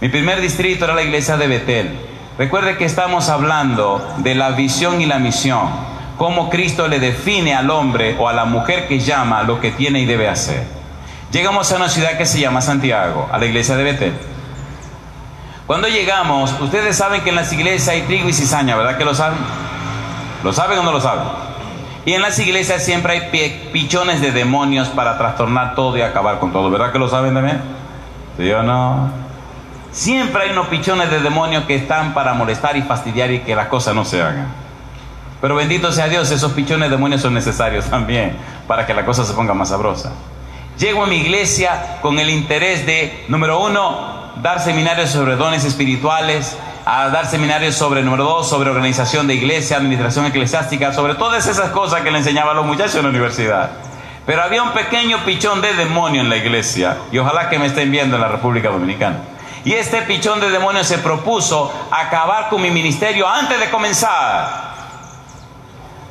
Mi 0.00 0.08
primer 0.08 0.40
distrito 0.40 0.86
era 0.86 0.94
la 0.94 1.02
iglesia 1.02 1.36
de 1.36 1.46
Betel. 1.46 1.98
Recuerde 2.38 2.76
que 2.78 2.84
estamos 2.84 3.28
hablando 3.28 4.04
de 4.18 4.34
la 4.34 4.50
visión 4.50 5.00
y 5.00 5.06
la 5.06 5.18
misión, 5.18 5.68
cómo 6.16 6.50
Cristo 6.50 6.88
le 6.88 7.00
define 7.00 7.54
al 7.54 7.70
hombre 7.70 8.16
o 8.18 8.28
a 8.28 8.32
la 8.32 8.44
mujer 8.44 8.86
que 8.88 8.98
llama 8.98 9.42
lo 9.42 9.60
que 9.60 9.70
tiene 9.70 10.00
y 10.00 10.06
debe 10.06 10.28
hacer. 10.28 10.64
Llegamos 11.32 11.70
a 11.72 11.76
una 11.76 11.88
ciudad 11.88 12.16
que 12.16 12.26
se 12.26 12.38
llama 12.38 12.60
Santiago, 12.60 13.28
a 13.32 13.38
la 13.38 13.46
iglesia 13.46 13.76
de 13.76 13.84
Betel. 13.84 14.12
Cuando 15.66 15.88
llegamos, 15.88 16.54
ustedes 16.60 16.96
saben 16.96 17.22
que 17.22 17.30
en 17.30 17.36
las 17.36 17.52
iglesias 17.52 17.88
hay 17.88 18.02
trigo 18.02 18.28
y 18.28 18.32
cizaña, 18.32 18.76
¿verdad 18.76 18.98
que 18.98 19.04
lo 19.04 19.14
saben? 19.14 19.38
¿Lo 20.44 20.52
saben 20.52 20.78
o 20.78 20.82
no 20.82 20.92
lo 20.92 21.00
saben? 21.00 21.24
Y 22.04 22.12
en 22.12 22.20
las 22.20 22.38
iglesias 22.38 22.84
siempre 22.84 23.14
hay 23.14 23.70
pichones 23.72 24.20
de 24.20 24.30
demonios 24.30 24.88
para 24.88 25.16
trastornar 25.16 25.74
todo 25.74 25.96
y 25.96 26.02
acabar 26.02 26.38
con 26.38 26.52
todo, 26.52 26.70
¿verdad 26.70 26.92
que 26.92 26.98
lo 26.98 27.08
saben 27.08 27.32
también? 27.32 27.60
¿Sí 28.36 28.50
o 28.52 28.62
no? 28.62 29.08
Siempre 29.90 30.42
hay 30.42 30.50
unos 30.50 30.66
pichones 30.66 31.10
de 31.10 31.20
demonios 31.20 31.64
que 31.64 31.76
están 31.76 32.12
para 32.14 32.34
molestar 32.34 32.76
y 32.76 32.82
fastidiar 32.82 33.30
y 33.30 33.40
que 33.40 33.56
las 33.56 33.68
cosas 33.68 33.94
no 33.94 34.04
se 34.04 34.20
hagan. 34.20 34.63
Pero 35.44 35.56
bendito 35.56 35.92
sea 35.92 36.08
Dios, 36.08 36.30
esos 36.30 36.52
pichones 36.52 36.88
de 36.88 36.96
demonios 36.96 37.20
son 37.20 37.34
necesarios 37.34 37.84
también 37.84 38.34
para 38.66 38.86
que 38.86 38.94
la 38.94 39.04
cosa 39.04 39.26
se 39.26 39.34
ponga 39.34 39.52
más 39.52 39.68
sabrosa. 39.68 40.10
Llego 40.78 41.04
a 41.04 41.06
mi 41.06 41.16
iglesia 41.16 41.98
con 42.00 42.18
el 42.18 42.30
interés 42.30 42.86
de, 42.86 43.26
número 43.28 43.60
uno, 43.60 44.32
dar 44.36 44.58
seminarios 44.58 45.10
sobre 45.10 45.36
dones 45.36 45.66
espirituales, 45.66 46.56
a 46.86 47.10
dar 47.10 47.26
seminarios 47.26 47.74
sobre, 47.74 48.02
número 48.02 48.24
dos, 48.24 48.48
sobre 48.48 48.70
organización 48.70 49.26
de 49.26 49.34
iglesia, 49.34 49.76
administración 49.76 50.24
eclesiástica, 50.24 50.94
sobre 50.94 51.14
todas 51.14 51.46
esas 51.46 51.68
cosas 51.72 52.00
que 52.00 52.10
le 52.10 52.16
enseñaba 52.16 52.52
a 52.52 52.54
los 52.54 52.64
muchachos 52.64 52.94
en 52.94 53.02
la 53.02 53.10
universidad. 53.10 53.72
Pero 54.24 54.42
había 54.42 54.62
un 54.62 54.72
pequeño 54.72 55.26
pichón 55.26 55.60
de 55.60 55.74
demonio 55.74 56.22
en 56.22 56.30
la 56.30 56.38
iglesia, 56.38 56.96
y 57.12 57.18
ojalá 57.18 57.50
que 57.50 57.58
me 57.58 57.66
estén 57.66 57.90
viendo 57.90 58.16
en 58.16 58.22
la 58.22 58.28
República 58.28 58.70
Dominicana. 58.70 59.18
Y 59.62 59.74
este 59.74 60.00
pichón 60.00 60.40
de 60.40 60.48
demonio 60.48 60.84
se 60.84 60.96
propuso 60.96 61.70
acabar 61.90 62.48
con 62.48 62.62
mi 62.62 62.70
ministerio 62.70 63.28
antes 63.28 63.60
de 63.60 63.68
comenzar. 63.68 64.63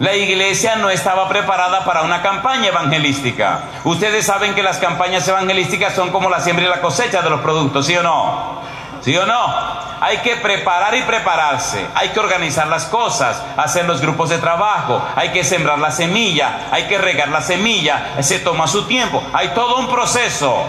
La 0.03 0.17
iglesia 0.17 0.75
no 0.75 0.89
estaba 0.89 1.29
preparada 1.29 1.85
para 1.85 2.01
una 2.01 2.21
campaña 2.21 2.67
evangelística. 2.67 3.61
Ustedes 3.85 4.25
saben 4.25 4.53
que 4.53 4.61
las 4.61 4.77
campañas 4.77 5.25
evangelísticas 5.25 5.95
son 5.95 6.09
como 6.09 6.29
la 6.29 6.41
siembra 6.41 6.65
y 6.65 6.67
la 6.67 6.81
cosecha 6.81 7.21
de 7.21 7.29
los 7.29 7.39
productos, 7.39 7.85
¿sí 7.85 7.95
o 7.95 8.03
no? 8.03 8.59
¿Sí 8.99 9.15
o 9.15 9.25
no? 9.25 9.55
Hay 10.01 10.17
que 10.17 10.35
preparar 10.35 10.93
y 10.95 11.03
prepararse, 11.03 11.87
hay 11.95 12.09
que 12.09 12.19
organizar 12.19 12.67
las 12.67 12.83
cosas, 12.87 13.41
hacer 13.55 13.85
los 13.85 14.01
grupos 14.01 14.27
de 14.27 14.39
trabajo, 14.39 15.01
hay 15.15 15.29
que 15.29 15.45
sembrar 15.45 15.79
la 15.79 15.91
semilla, 15.91 16.67
hay 16.69 16.83
que 16.87 16.97
regar 16.97 17.29
la 17.29 17.41
semilla, 17.41 18.15
se 18.19 18.39
toma 18.39 18.67
su 18.67 18.83
tiempo, 18.83 19.23
hay 19.31 19.53
todo 19.55 19.77
un 19.77 19.87
proceso. 19.87 20.65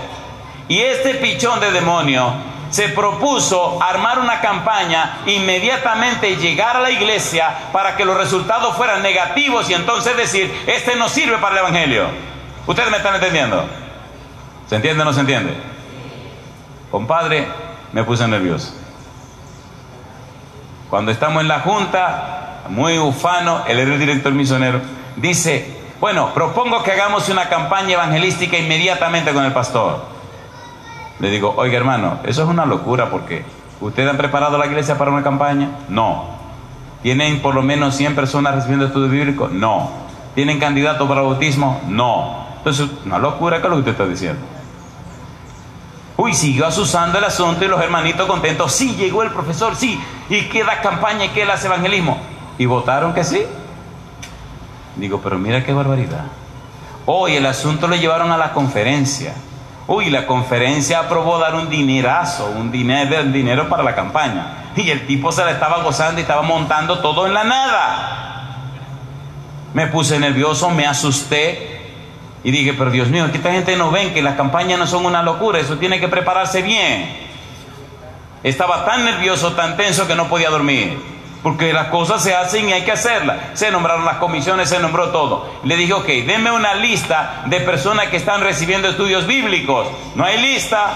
Y 0.68 0.78
este 0.78 1.14
pichón 1.14 1.58
de 1.58 1.72
demonio 1.72 2.53
se 2.74 2.88
propuso 2.88 3.80
armar 3.80 4.18
una 4.18 4.40
campaña, 4.40 5.18
inmediatamente 5.26 6.34
llegar 6.34 6.76
a 6.76 6.80
la 6.80 6.90
iglesia 6.90 7.68
para 7.72 7.94
que 7.96 8.04
los 8.04 8.16
resultados 8.16 8.76
fueran 8.76 9.00
negativos 9.00 9.70
y 9.70 9.74
entonces 9.74 10.16
decir, 10.16 10.52
este 10.66 10.96
no 10.96 11.08
sirve 11.08 11.38
para 11.38 11.54
el 11.54 11.60
Evangelio. 11.60 12.06
¿Ustedes 12.66 12.90
me 12.90 12.96
están 12.96 13.14
entendiendo? 13.14 13.64
¿Se 14.68 14.74
entiende 14.74 15.02
o 15.02 15.04
no 15.04 15.12
se 15.12 15.20
entiende? 15.20 15.56
Compadre, 16.90 17.46
me 17.92 18.02
puse 18.02 18.26
nervioso. 18.26 18.74
Cuando 20.90 21.12
estamos 21.12 21.42
en 21.42 21.48
la 21.48 21.60
junta, 21.60 22.62
muy 22.70 22.98
ufano, 22.98 23.62
él 23.68 23.78
era 23.78 23.92
el 23.92 24.00
director 24.00 24.32
misionero, 24.32 24.80
dice, 25.14 25.80
bueno, 26.00 26.34
propongo 26.34 26.82
que 26.82 26.90
hagamos 26.90 27.28
una 27.28 27.48
campaña 27.48 27.92
evangelística 27.92 28.58
inmediatamente 28.58 29.32
con 29.32 29.44
el 29.44 29.52
pastor. 29.52 30.13
Le 31.20 31.30
digo, 31.30 31.54
oiga 31.56 31.76
hermano, 31.76 32.18
eso 32.24 32.42
es 32.42 32.48
una 32.48 32.66
locura 32.66 33.10
porque 33.10 33.44
¿ustedes 33.80 34.10
han 34.10 34.16
preparado 34.16 34.58
la 34.58 34.66
iglesia 34.66 34.98
para 34.98 35.10
una 35.10 35.22
campaña? 35.22 35.70
No. 35.88 36.34
¿Tienen 37.02 37.40
por 37.40 37.54
lo 37.54 37.62
menos 37.62 37.94
100 37.96 38.14
personas 38.14 38.54
recibiendo 38.54 38.86
estudio 38.86 39.08
bíblico? 39.08 39.48
No. 39.48 39.90
¿Tienen 40.34 40.58
candidatos 40.58 41.08
para 41.08 41.20
bautismo? 41.20 41.80
No. 41.86 42.46
Entonces, 42.58 42.88
una 43.04 43.18
locura 43.18 43.60
que 43.60 43.68
lo 43.68 43.74
que 43.74 43.80
usted 43.80 43.92
está 43.92 44.06
diciendo. 44.06 44.40
Uy, 46.16 46.32
siguió 46.32 46.66
asusando 46.66 47.18
el 47.18 47.24
asunto 47.24 47.64
y 47.64 47.68
los 47.68 47.80
hermanitos 47.80 48.26
contentos. 48.26 48.72
Sí, 48.72 48.94
llegó 48.96 49.22
el 49.22 49.30
profesor, 49.30 49.76
sí. 49.76 50.00
Y 50.30 50.42
queda 50.42 50.80
campaña 50.80 51.26
y 51.26 51.28
queda 51.28 51.54
evangelismo. 51.62 52.18
Y 52.56 52.66
votaron 52.66 53.12
que 53.12 53.24
sí. 53.24 53.42
Digo, 54.96 55.20
pero 55.22 55.38
mira 55.38 55.64
qué 55.64 55.72
barbaridad. 55.72 56.24
Hoy 57.06 57.36
el 57.36 57.44
asunto 57.46 57.88
lo 57.88 57.96
llevaron 57.96 58.32
a 58.32 58.38
la 58.38 58.52
conferencia. 58.52 59.34
Uy, 59.86 60.10
la 60.10 60.26
conferencia 60.26 61.00
aprobó 61.00 61.38
dar 61.38 61.54
un 61.54 61.68
dinerazo, 61.68 62.46
un 62.56 62.72
dinero, 62.72 63.22
dinero 63.24 63.68
para 63.68 63.82
la 63.82 63.94
campaña. 63.94 64.70
Y 64.76 64.90
el 64.90 65.06
tipo 65.06 65.30
se 65.30 65.44
la 65.44 65.52
estaba 65.52 65.82
gozando 65.82 66.20
y 66.20 66.22
estaba 66.22 66.42
montando 66.42 67.00
todo 67.00 67.26
en 67.26 67.34
la 67.34 67.44
nada. 67.44 68.70
Me 69.74 69.86
puse 69.88 70.18
nervioso, 70.18 70.70
me 70.70 70.86
asusté 70.86 71.80
y 72.42 72.50
dije, 72.50 72.74
pero 72.74 72.90
Dios 72.90 73.08
mío, 73.08 73.30
que 73.30 73.38
esta 73.38 73.52
gente 73.52 73.76
no 73.76 73.90
ven 73.90 74.14
que 74.14 74.22
las 74.22 74.36
campañas 74.36 74.78
no 74.78 74.86
son 74.86 75.06
una 75.06 75.22
locura, 75.22 75.58
eso 75.58 75.76
tiene 75.78 76.00
que 76.00 76.08
prepararse 76.08 76.62
bien. 76.62 77.24
Estaba 78.42 78.84
tan 78.84 79.04
nervioso, 79.04 79.52
tan 79.52 79.76
tenso 79.76 80.06
que 80.06 80.14
no 80.14 80.28
podía 80.28 80.50
dormir 80.50 81.13
porque 81.44 81.74
las 81.74 81.88
cosas 81.88 82.22
se 82.22 82.34
hacen 82.34 82.70
y 82.70 82.72
hay 82.72 82.84
que 82.84 82.92
hacerlas. 82.92 83.36
Se 83.52 83.70
nombraron 83.70 84.06
las 84.06 84.16
comisiones, 84.16 84.70
se 84.70 84.78
nombró 84.78 85.10
todo. 85.10 85.60
Le 85.64 85.76
dije, 85.76 85.92
ok, 85.92 86.06
denme 86.06 86.50
una 86.50 86.72
lista 86.72 87.42
de 87.44 87.60
personas 87.60 88.08
que 88.08 88.16
están 88.16 88.40
recibiendo 88.40 88.88
estudios 88.88 89.26
bíblicos. 89.26 89.86
No 90.14 90.24
hay 90.24 90.40
lista. 90.40 90.94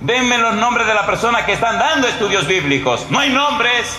Denme 0.00 0.38
los 0.38 0.56
nombres 0.56 0.88
de 0.88 0.94
las 0.94 1.06
personas 1.06 1.44
que 1.44 1.52
están 1.52 1.78
dando 1.78 2.08
estudios 2.08 2.48
bíblicos. 2.48 3.06
No 3.08 3.20
hay 3.20 3.30
nombres. 3.30 3.96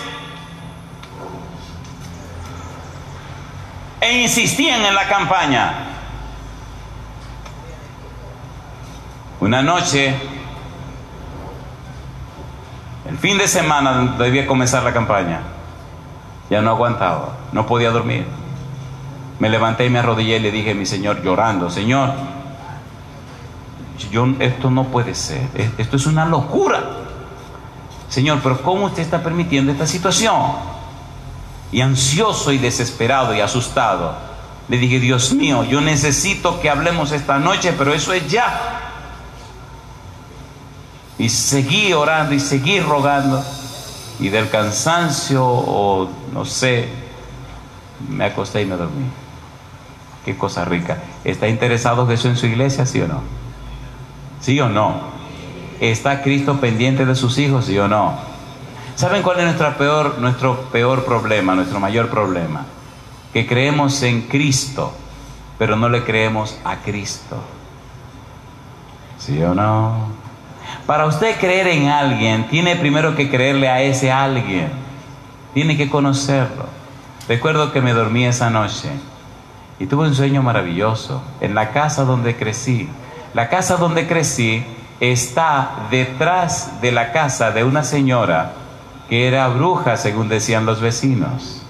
E 4.02 4.18
insistían 4.18 4.84
en 4.84 4.94
la 4.94 5.08
campaña. 5.08 5.72
Una 9.40 9.62
noche 9.62 10.14
el 13.08 13.16
fin 13.18 13.38
de 13.38 13.48
semana 13.48 14.16
debía 14.18 14.46
comenzar 14.46 14.82
la 14.82 14.92
campaña. 14.92 15.40
Ya 16.50 16.60
no 16.60 16.70
aguantaba, 16.70 17.36
no 17.52 17.66
podía 17.66 17.90
dormir. 17.90 18.26
Me 19.38 19.48
levanté 19.48 19.86
y 19.86 19.90
me 19.90 19.98
arrodillé 19.98 20.36
y 20.36 20.40
le 20.40 20.50
dije 20.50 20.72
a 20.72 20.74
mi 20.74 20.86
Señor 20.86 21.22
llorando, 21.22 21.70
Señor, 21.70 22.12
yo, 24.10 24.26
esto 24.38 24.70
no 24.70 24.84
puede 24.84 25.14
ser, 25.14 25.48
esto 25.78 25.96
es 25.96 26.06
una 26.06 26.24
locura. 26.26 26.82
Señor, 28.08 28.40
pero 28.42 28.62
¿cómo 28.62 28.86
usted 28.86 29.02
está 29.02 29.22
permitiendo 29.22 29.70
esta 29.70 29.86
situación? 29.86 30.40
Y 31.70 31.82
ansioso 31.82 32.52
y 32.52 32.58
desesperado 32.58 33.34
y 33.34 33.40
asustado, 33.40 34.14
le 34.68 34.78
dije, 34.78 34.98
Dios 34.98 35.32
mío, 35.34 35.64
yo 35.64 35.80
necesito 35.80 36.60
que 36.60 36.70
hablemos 36.70 37.12
esta 37.12 37.38
noche, 37.38 37.74
pero 37.76 37.94
eso 37.94 38.12
es 38.12 38.28
ya. 38.28 38.87
Y 41.18 41.28
seguí 41.28 41.92
orando 41.92 42.34
y 42.34 42.40
seguí 42.40 42.80
rogando. 42.80 43.44
Y 44.20 44.28
del 44.30 44.50
cansancio 44.50 45.44
o 45.44 46.08
no 46.32 46.44
sé, 46.44 46.88
me 48.08 48.24
acosté 48.24 48.62
y 48.62 48.66
me 48.66 48.76
dormí. 48.76 49.06
Qué 50.24 50.36
cosa 50.36 50.64
rica. 50.64 50.98
¿Está 51.24 51.48
interesado 51.48 52.06
Jesús 52.06 52.26
en 52.26 52.36
su 52.36 52.46
iglesia, 52.46 52.84
sí 52.86 53.00
o 53.00 53.08
no? 53.08 53.22
¿Sí 54.40 54.60
o 54.60 54.68
no? 54.68 55.00
¿Está 55.80 56.22
Cristo 56.22 56.60
pendiente 56.60 57.06
de 57.06 57.14
sus 57.14 57.38
hijos, 57.38 57.66
sí 57.66 57.78
o 57.78 57.88
no? 57.88 58.14
¿Saben 58.96 59.22
cuál 59.22 59.38
es 59.38 59.44
nuestro 59.44 59.76
peor, 59.76 60.18
nuestro 60.18 60.62
peor 60.72 61.04
problema, 61.04 61.54
nuestro 61.54 61.78
mayor 61.78 62.10
problema? 62.10 62.66
Que 63.32 63.46
creemos 63.46 64.02
en 64.02 64.22
Cristo, 64.22 64.92
pero 65.56 65.76
no 65.76 65.88
le 65.88 66.02
creemos 66.04 66.58
a 66.64 66.78
Cristo. 66.78 67.36
¿Sí 69.18 69.40
o 69.42 69.54
no? 69.54 70.17
Para 70.86 71.06
usted 71.06 71.38
creer 71.38 71.68
en 71.68 71.88
alguien, 71.88 72.48
tiene 72.48 72.76
primero 72.76 73.14
que 73.14 73.30
creerle 73.30 73.68
a 73.68 73.82
ese 73.82 74.10
alguien. 74.10 74.70
Tiene 75.54 75.76
que 75.76 75.90
conocerlo. 75.90 76.66
Recuerdo 77.28 77.72
que 77.72 77.80
me 77.80 77.92
dormí 77.92 78.24
esa 78.24 78.48
noche 78.48 78.90
y 79.78 79.86
tuve 79.86 80.08
un 80.08 80.14
sueño 80.14 80.42
maravilloso 80.42 81.22
en 81.40 81.54
la 81.54 81.70
casa 81.70 82.04
donde 82.04 82.36
crecí. 82.36 82.88
La 83.34 83.48
casa 83.48 83.76
donde 83.76 84.08
crecí 84.08 84.64
está 85.00 85.86
detrás 85.90 86.80
de 86.80 86.92
la 86.92 87.12
casa 87.12 87.50
de 87.50 87.64
una 87.64 87.84
señora 87.84 88.52
que 89.08 89.28
era 89.28 89.48
bruja, 89.48 89.96
según 89.96 90.28
decían 90.28 90.66
los 90.66 90.80
vecinos. 90.80 91.62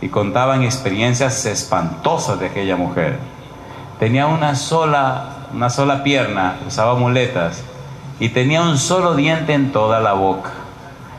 Y 0.00 0.08
contaban 0.08 0.62
experiencias 0.62 1.44
espantosas 1.46 2.40
de 2.40 2.46
aquella 2.46 2.76
mujer. 2.76 3.18
Tenía 3.98 4.26
una 4.26 4.56
sola, 4.56 5.41
una 5.54 5.70
sola 5.70 6.02
pierna, 6.02 6.56
usaba 6.66 6.94
muletas 6.94 7.62
y 8.20 8.30
tenía 8.30 8.62
un 8.62 8.78
solo 8.78 9.14
diente 9.14 9.52
en 9.52 9.72
toda 9.72 10.00
la 10.00 10.12
boca. 10.12 10.50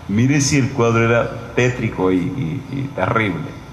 Mire 0.07 0.41
si 0.41 0.57
el 0.57 0.71
cuadro 0.71 1.05
era 1.05 1.29
tétrico 1.55 2.11
y, 2.11 2.61
y 2.71 2.89
terrible. 2.95 3.63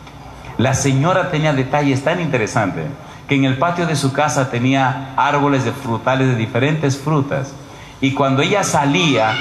La 0.59 0.75
señora 0.75 1.31
tenía 1.31 1.53
detalles 1.53 2.05
tan 2.05 2.20
interesantes 2.20 2.87
que 3.29 3.37
en 3.37 3.44
el 3.44 3.59
patio 3.59 3.87
de 3.87 3.96
su 3.96 4.12
casa 4.12 4.51
tenía 4.51 5.14
árboles 5.16 5.64
de 5.64 5.73
frutales 5.73 6.29
de 6.29 6.37
diferentes 6.37 6.99
frutas. 6.99 7.55
Y 8.01 8.12
cuando 8.12 8.42
ella 8.42 8.64
salía 8.64 9.35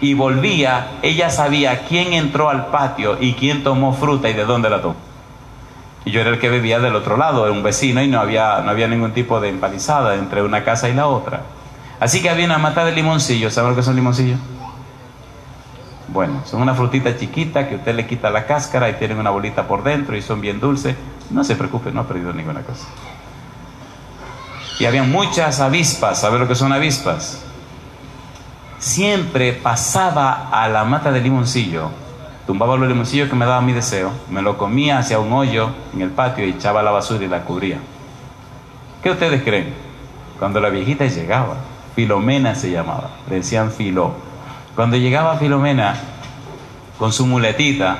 y 0.00 0.14
volvía, 0.14 0.92
ella 1.02 1.28
sabía 1.28 1.84
quién 1.86 2.12
entró 2.12 2.48
al 2.48 2.66
patio 2.66 3.18
y 3.20 3.34
quién 3.34 3.62
tomó 3.62 3.92
fruta 3.94 4.28
y 4.30 4.32
de 4.32 4.44
dónde 4.44 4.70
la 4.70 4.80
tomó. 4.80 5.11
Y 6.04 6.10
yo 6.10 6.20
era 6.20 6.30
el 6.30 6.38
que 6.38 6.48
bebía 6.48 6.80
del 6.80 6.96
otro 6.96 7.16
lado, 7.16 7.44
era 7.44 7.52
un 7.52 7.62
vecino 7.62 8.02
y 8.02 8.08
no 8.08 8.20
había, 8.20 8.60
no 8.60 8.70
había 8.70 8.88
ningún 8.88 9.12
tipo 9.12 9.40
de 9.40 9.48
empalizada 9.48 10.16
entre 10.16 10.42
una 10.42 10.64
casa 10.64 10.88
y 10.88 10.94
la 10.94 11.06
otra. 11.06 11.42
Así 12.00 12.20
que 12.20 12.28
había 12.28 12.46
una 12.46 12.58
mata 12.58 12.84
de 12.84 12.92
limoncillo. 12.92 13.50
¿Saben 13.50 13.70
lo 13.70 13.76
que 13.76 13.82
son 13.84 13.94
limoncillos? 13.94 14.40
Bueno, 16.08 16.42
son 16.44 16.60
una 16.60 16.74
frutita 16.74 17.16
chiquita 17.16 17.68
que 17.68 17.76
usted 17.76 17.94
le 17.94 18.06
quita 18.06 18.28
la 18.30 18.44
cáscara 18.44 18.90
y 18.90 18.94
tienen 18.94 19.18
una 19.18 19.30
bolita 19.30 19.68
por 19.68 19.84
dentro 19.84 20.16
y 20.16 20.22
son 20.22 20.40
bien 20.40 20.58
dulces. 20.58 20.96
No 21.30 21.44
se 21.44 21.54
preocupe, 21.54 21.92
no 21.92 22.00
ha 22.00 22.08
perdido 22.08 22.32
ninguna 22.32 22.62
cosa. 22.62 22.86
Y 24.80 24.84
había 24.84 25.04
muchas 25.04 25.60
avispas. 25.60 26.20
¿Saben 26.20 26.40
lo 26.40 26.48
que 26.48 26.56
son 26.56 26.72
avispas? 26.72 27.44
Siempre 28.78 29.52
pasaba 29.52 30.48
a 30.50 30.68
la 30.68 30.84
mata 30.84 31.12
de 31.12 31.20
limoncillo, 31.20 31.90
tumbaba 32.46 32.76
los 32.76 32.88
limoncillos 32.88 33.28
que 33.28 33.36
me 33.36 33.46
daba 33.46 33.60
mi 33.60 33.72
deseo, 33.72 34.10
me 34.30 34.42
lo 34.42 34.58
comía 34.58 34.98
hacia 34.98 35.18
un 35.18 35.32
hoyo 35.32 35.70
en 35.94 36.02
el 36.02 36.10
patio 36.10 36.46
y 36.46 36.50
echaba 36.50 36.82
la 36.82 36.90
basura 36.90 37.24
y 37.24 37.28
la 37.28 37.44
cubría. 37.44 37.78
¿Qué 39.02 39.10
ustedes 39.10 39.42
creen? 39.42 39.74
Cuando 40.38 40.60
la 40.60 40.70
viejita 40.70 41.06
llegaba, 41.06 41.56
Filomena 41.94 42.54
se 42.54 42.70
llamaba, 42.70 43.10
le 43.28 43.36
decían 43.36 43.70
Filó. 43.70 44.14
Cuando 44.74 44.96
llegaba 44.96 45.36
Filomena 45.36 45.94
con 46.98 47.12
su 47.12 47.26
muletita, 47.26 47.98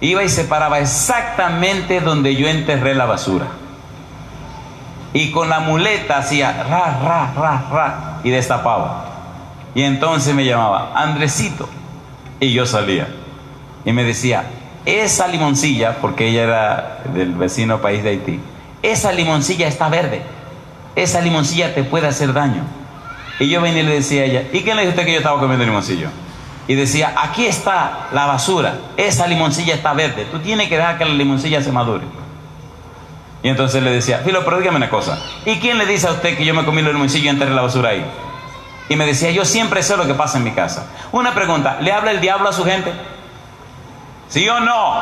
iba 0.00 0.22
y 0.22 0.28
se 0.28 0.44
paraba 0.44 0.78
exactamente 0.78 2.00
donde 2.00 2.36
yo 2.36 2.48
enterré 2.48 2.94
la 2.94 3.06
basura. 3.06 3.46
Y 5.12 5.30
con 5.30 5.48
la 5.48 5.60
muleta 5.60 6.18
hacía 6.18 6.64
ra, 6.64 6.98
ra, 7.02 7.32
ra, 7.36 7.64
ra 7.70 8.20
y 8.24 8.30
destapaba. 8.30 9.06
Y 9.74 9.82
entonces 9.82 10.34
me 10.34 10.44
llamaba, 10.44 10.92
Andresito. 10.94 11.68
Y 12.40 12.52
yo 12.52 12.66
salía. 12.66 13.08
Y 13.84 13.92
me 13.92 14.04
decía, 14.04 14.44
esa 14.86 15.28
limoncilla, 15.28 15.98
porque 16.00 16.28
ella 16.28 16.42
era 16.42 16.98
del 17.14 17.34
vecino 17.34 17.80
país 17.80 18.02
de 18.02 18.10
Haití, 18.10 18.40
esa 18.82 19.12
limoncilla 19.12 19.66
está 19.66 19.88
verde. 19.88 20.22
Esa 20.94 21.20
limoncilla 21.20 21.74
te 21.74 21.82
puede 21.84 22.06
hacer 22.06 22.32
daño. 22.32 22.62
Y 23.40 23.48
yo 23.48 23.60
venía 23.60 23.82
y 23.82 23.86
le 23.86 23.94
decía 23.94 24.22
a 24.22 24.24
ella, 24.26 24.42
¿y 24.52 24.62
quién 24.62 24.76
le 24.76 24.82
dijo 24.82 24.90
usted 24.90 25.06
que 25.06 25.12
yo 25.12 25.18
estaba 25.18 25.40
comiendo 25.40 25.64
limoncillo? 25.64 26.08
Y 26.68 26.74
decía, 26.74 27.14
aquí 27.16 27.46
está 27.46 28.08
la 28.12 28.26
basura, 28.26 28.78
esa 28.96 29.26
limoncilla 29.26 29.74
está 29.74 29.92
verde, 29.92 30.26
tú 30.30 30.38
tienes 30.38 30.68
que 30.68 30.76
dejar 30.76 30.98
que 30.98 31.04
la 31.04 31.12
limoncilla 31.12 31.60
se 31.60 31.72
madure. 31.72 32.04
Y 33.42 33.48
entonces 33.48 33.82
le 33.82 33.90
decía, 33.90 34.18
Filo, 34.18 34.44
pero 34.44 34.58
dígame 34.58 34.78
una 34.78 34.88
cosa, 34.88 35.18
¿y 35.44 35.56
quién 35.56 35.76
le 35.76 35.84
dice 35.84 36.06
a 36.06 36.12
usted 36.12 36.38
que 36.38 36.44
yo 36.44 36.54
me 36.54 36.64
comí 36.64 36.80
el 36.80 36.86
limoncillo 36.86 37.26
y 37.26 37.28
enterré 37.28 37.54
la 37.54 37.62
basura 37.62 37.90
ahí? 37.90 38.04
Y 38.88 38.96
me 38.96 39.04
decía, 39.04 39.30
yo 39.30 39.44
siempre 39.44 39.82
sé 39.82 39.96
lo 39.96 40.06
que 40.06 40.14
pasa 40.14 40.38
en 40.38 40.44
mi 40.44 40.52
casa. 40.52 40.86
Una 41.10 41.34
pregunta, 41.34 41.78
¿le 41.80 41.92
habla 41.92 42.12
el 42.12 42.20
diablo 42.20 42.48
a 42.48 42.52
su 42.52 42.64
gente? 42.64 42.92
¿Sí 44.28 44.48
o 44.48 44.60
no? 44.60 44.94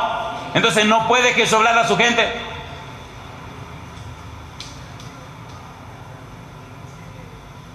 Entonces 0.55 0.85
no 0.85 1.09
puede 1.09 1.33
que 1.35 1.45
eso 1.45 1.57
hablar 1.57 1.79
a 1.79 1.89
su 1.89 1.97
gente. 1.97 2.27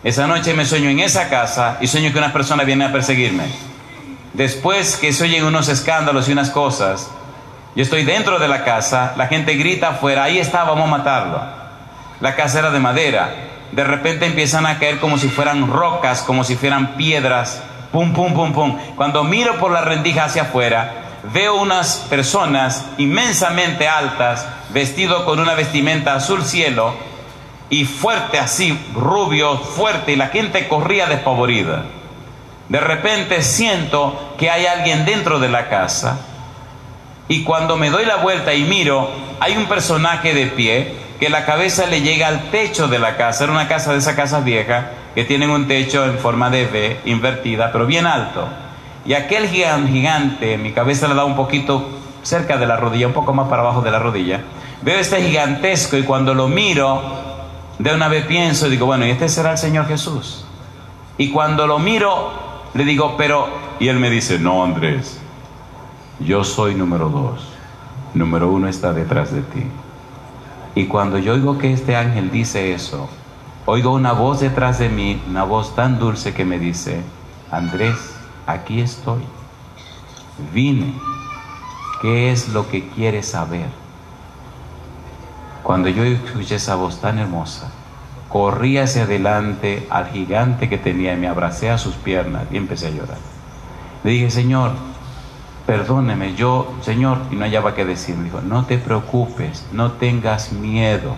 Esa 0.03 0.27
noche 0.27 0.53
me 0.53 0.65
sueño 0.65 0.89
en 0.89 0.99
esa 0.99 1.27
casa 1.27 1.77
y 1.81 1.87
sueño 1.87 2.13
que 2.13 2.19
una 2.19 2.31
persona 2.31 2.63
viene 2.63 2.85
a 2.85 2.91
perseguirme. 2.91 3.45
Después 4.33 4.97
que 4.97 5.11
se 5.11 5.23
oyen 5.23 5.43
unos 5.43 5.67
escándalos 5.67 6.29
y 6.29 6.31
unas 6.31 6.51
cosas, 6.51 7.09
yo 7.75 7.83
estoy 7.83 8.03
dentro 8.03 8.39
de 8.39 8.47
la 8.47 8.63
casa, 8.63 9.13
la 9.17 9.27
gente 9.27 9.55
grita 9.55 9.89
afuera, 9.89 10.23
ahí 10.23 10.37
está, 10.37 10.63
vamos 10.63 10.87
a 10.87 10.97
matarlo. 10.97 11.41
La 12.21 12.35
casa 12.35 12.59
era 12.59 12.71
de 12.71 12.79
madera, 12.79 13.29
de 13.71 13.83
repente 13.83 14.25
empiezan 14.25 14.65
a 14.65 14.79
caer 14.79 14.99
como 14.99 15.17
si 15.17 15.27
fueran 15.27 15.67
rocas, 15.67 16.21
como 16.21 16.43
si 16.43 16.55
fueran 16.55 16.95
piedras, 16.95 17.61
pum, 17.91 18.13
pum, 18.13 18.33
pum, 18.33 18.53
pum. 18.53 18.77
Cuando 18.95 19.23
miro 19.23 19.57
por 19.57 19.71
la 19.71 19.81
rendija 19.81 20.25
hacia 20.25 20.43
afuera, 20.43 21.06
veo 21.33 21.55
unas 21.55 22.05
personas 22.09 22.85
inmensamente 22.97 23.87
altas, 23.87 24.47
vestido 24.69 25.25
con 25.25 25.39
una 25.39 25.53
vestimenta 25.53 26.15
azul 26.15 26.43
cielo 26.43 26.93
y 27.69 27.85
fuerte 27.85 28.39
así, 28.39 28.77
rubio, 28.93 29.57
fuerte, 29.57 30.13
y 30.13 30.15
la 30.15 30.27
gente 30.27 30.67
corría 30.67 31.07
despavorida. 31.07 31.85
De 32.69 32.79
repente 32.79 33.41
siento 33.41 34.35
que 34.37 34.49
hay 34.49 34.65
alguien 34.65 35.05
dentro 35.05 35.39
de 35.39 35.49
la 35.49 35.69
casa 35.69 36.19
y 37.29 37.43
cuando 37.43 37.75
me 37.77 37.89
doy 37.89 38.05
la 38.05 38.17
vuelta 38.17 38.53
y 38.53 38.63
miro, 38.63 39.09
hay 39.39 39.57
un 39.57 39.65
personaje 39.65 40.33
de 40.33 40.47
pie 40.47 40.93
que 41.19 41.29
la 41.29 41.45
cabeza 41.45 41.85
le 41.87 42.01
llega 42.01 42.27
al 42.27 42.51
techo 42.51 42.87
de 42.87 42.99
la 42.99 43.17
casa. 43.17 43.43
Era 43.43 43.53
una 43.53 43.67
casa 43.67 43.91
de 43.91 43.99
esa 43.99 44.15
casa 44.15 44.39
vieja 44.41 44.91
que 45.13 45.25
tienen 45.25 45.49
un 45.49 45.67
techo 45.67 46.05
en 46.05 46.19
forma 46.19 46.49
de 46.49 46.65
V 46.65 46.99
invertida, 47.05 47.71
pero 47.71 47.85
bien 47.85 48.05
alto. 48.05 48.47
Y 49.07 49.13
aquel 49.13 49.47
gigante, 49.47 50.57
mi 50.57 50.73
cabeza 50.73 51.07
le 51.07 51.15
da 51.15 51.23
un 51.23 51.37
poquito 51.37 51.87
cerca 52.23 52.57
de 52.57 52.67
la 52.67 52.75
rodilla, 52.75 53.07
un 53.07 53.13
poco 53.13 53.33
más 53.33 53.47
para 53.47 53.61
abajo 53.61 53.81
de 53.81 53.89
la 53.89 53.99
rodilla. 53.99 54.41
Veo 54.81 54.99
este 54.99 55.21
gigantesco 55.23 55.95
y 55.95 56.03
cuando 56.03 56.33
lo 56.33 56.49
miro, 56.49 57.01
de 57.79 57.95
una 57.95 58.09
vez 58.09 58.25
pienso, 58.25 58.67
digo, 58.69 58.85
bueno, 58.85 59.05
y 59.05 59.11
este 59.11 59.29
será 59.29 59.53
el 59.53 59.57
Señor 59.57 59.87
Jesús. 59.87 60.45
Y 61.17 61.31
cuando 61.31 61.65
lo 61.65 61.79
miro, 61.79 62.31
le 62.73 62.83
digo, 62.83 63.15
pero, 63.17 63.47
y 63.79 63.87
él 63.87 63.97
me 63.97 64.09
dice, 64.09 64.39
no, 64.39 64.61
Andrés, 64.61 65.21
yo 66.19 66.43
soy 66.43 66.75
número 66.75 67.07
dos. 67.07 67.47
Número 68.13 68.49
uno 68.49 68.67
está 68.67 68.91
detrás 68.91 69.31
de 69.31 69.41
ti. 69.41 69.63
Y 70.75 70.87
cuando 70.87 71.17
yo 71.17 71.33
oigo 71.33 71.57
que 71.57 71.71
este 71.71 71.95
ángel 71.95 72.29
dice 72.29 72.73
eso, 72.73 73.09
oigo 73.65 73.93
una 73.93 74.11
voz 74.11 74.41
detrás 74.41 74.79
de 74.79 74.89
mí, 74.89 75.21
una 75.29 75.43
voz 75.45 75.75
tan 75.75 75.97
dulce 75.97 76.33
que 76.33 76.43
me 76.43 76.59
dice, 76.59 77.01
Andrés, 77.51 78.16
aquí 78.47 78.81
estoy. 78.81 79.21
Vine. 80.53 80.93
¿Qué 82.01 82.31
es 82.31 82.49
lo 82.49 82.69
que 82.69 82.87
quieres 82.89 83.27
saber? 83.27 83.67
Cuando 85.63 85.89
yo 85.89 86.03
escuché 86.03 86.55
esa 86.55 86.75
voz 86.75 87.01
tan 87.01 87.19
hermosa, 87.19 87.71
corrí 88.29 88.77
hacia 88.77 89.03
adelante 89.03 89.85
al 89.89 90.07
gigante 90.07 90.69
que 90.69 90.77
tenía 90.77 91.13
y 91.13 91.17
me 91.17 91.27
abracé 91.27 91.69
a 91.69 91.77
sus 91.77 91.95
piernas 91.95 92.43
y 92.51 92.57
empecé 92.57 92.87
a 92.87 92.91
llorar. 92.91 93.17
Le 94.03 94.11
dije, 94.11 94.29
Señor, 94.29 94.71
perdóneme, 95.65 96.35
yo, 96.35 96.71
Señor, 96.81 97.17
y 97.31 97.35
no 97.35 97.43
hallaba 97.43 97.73
qué 97.75 97.83
decir. 97.83 98.15
Me 98.15 98.25
dijo, 98.25 98.41
no 98.41 98.65
te 98.65 98.77
preocupes, 98.77 99.65
no 99.73 99.93
tengas 99.93 100.53
miedo, 100.53 101.15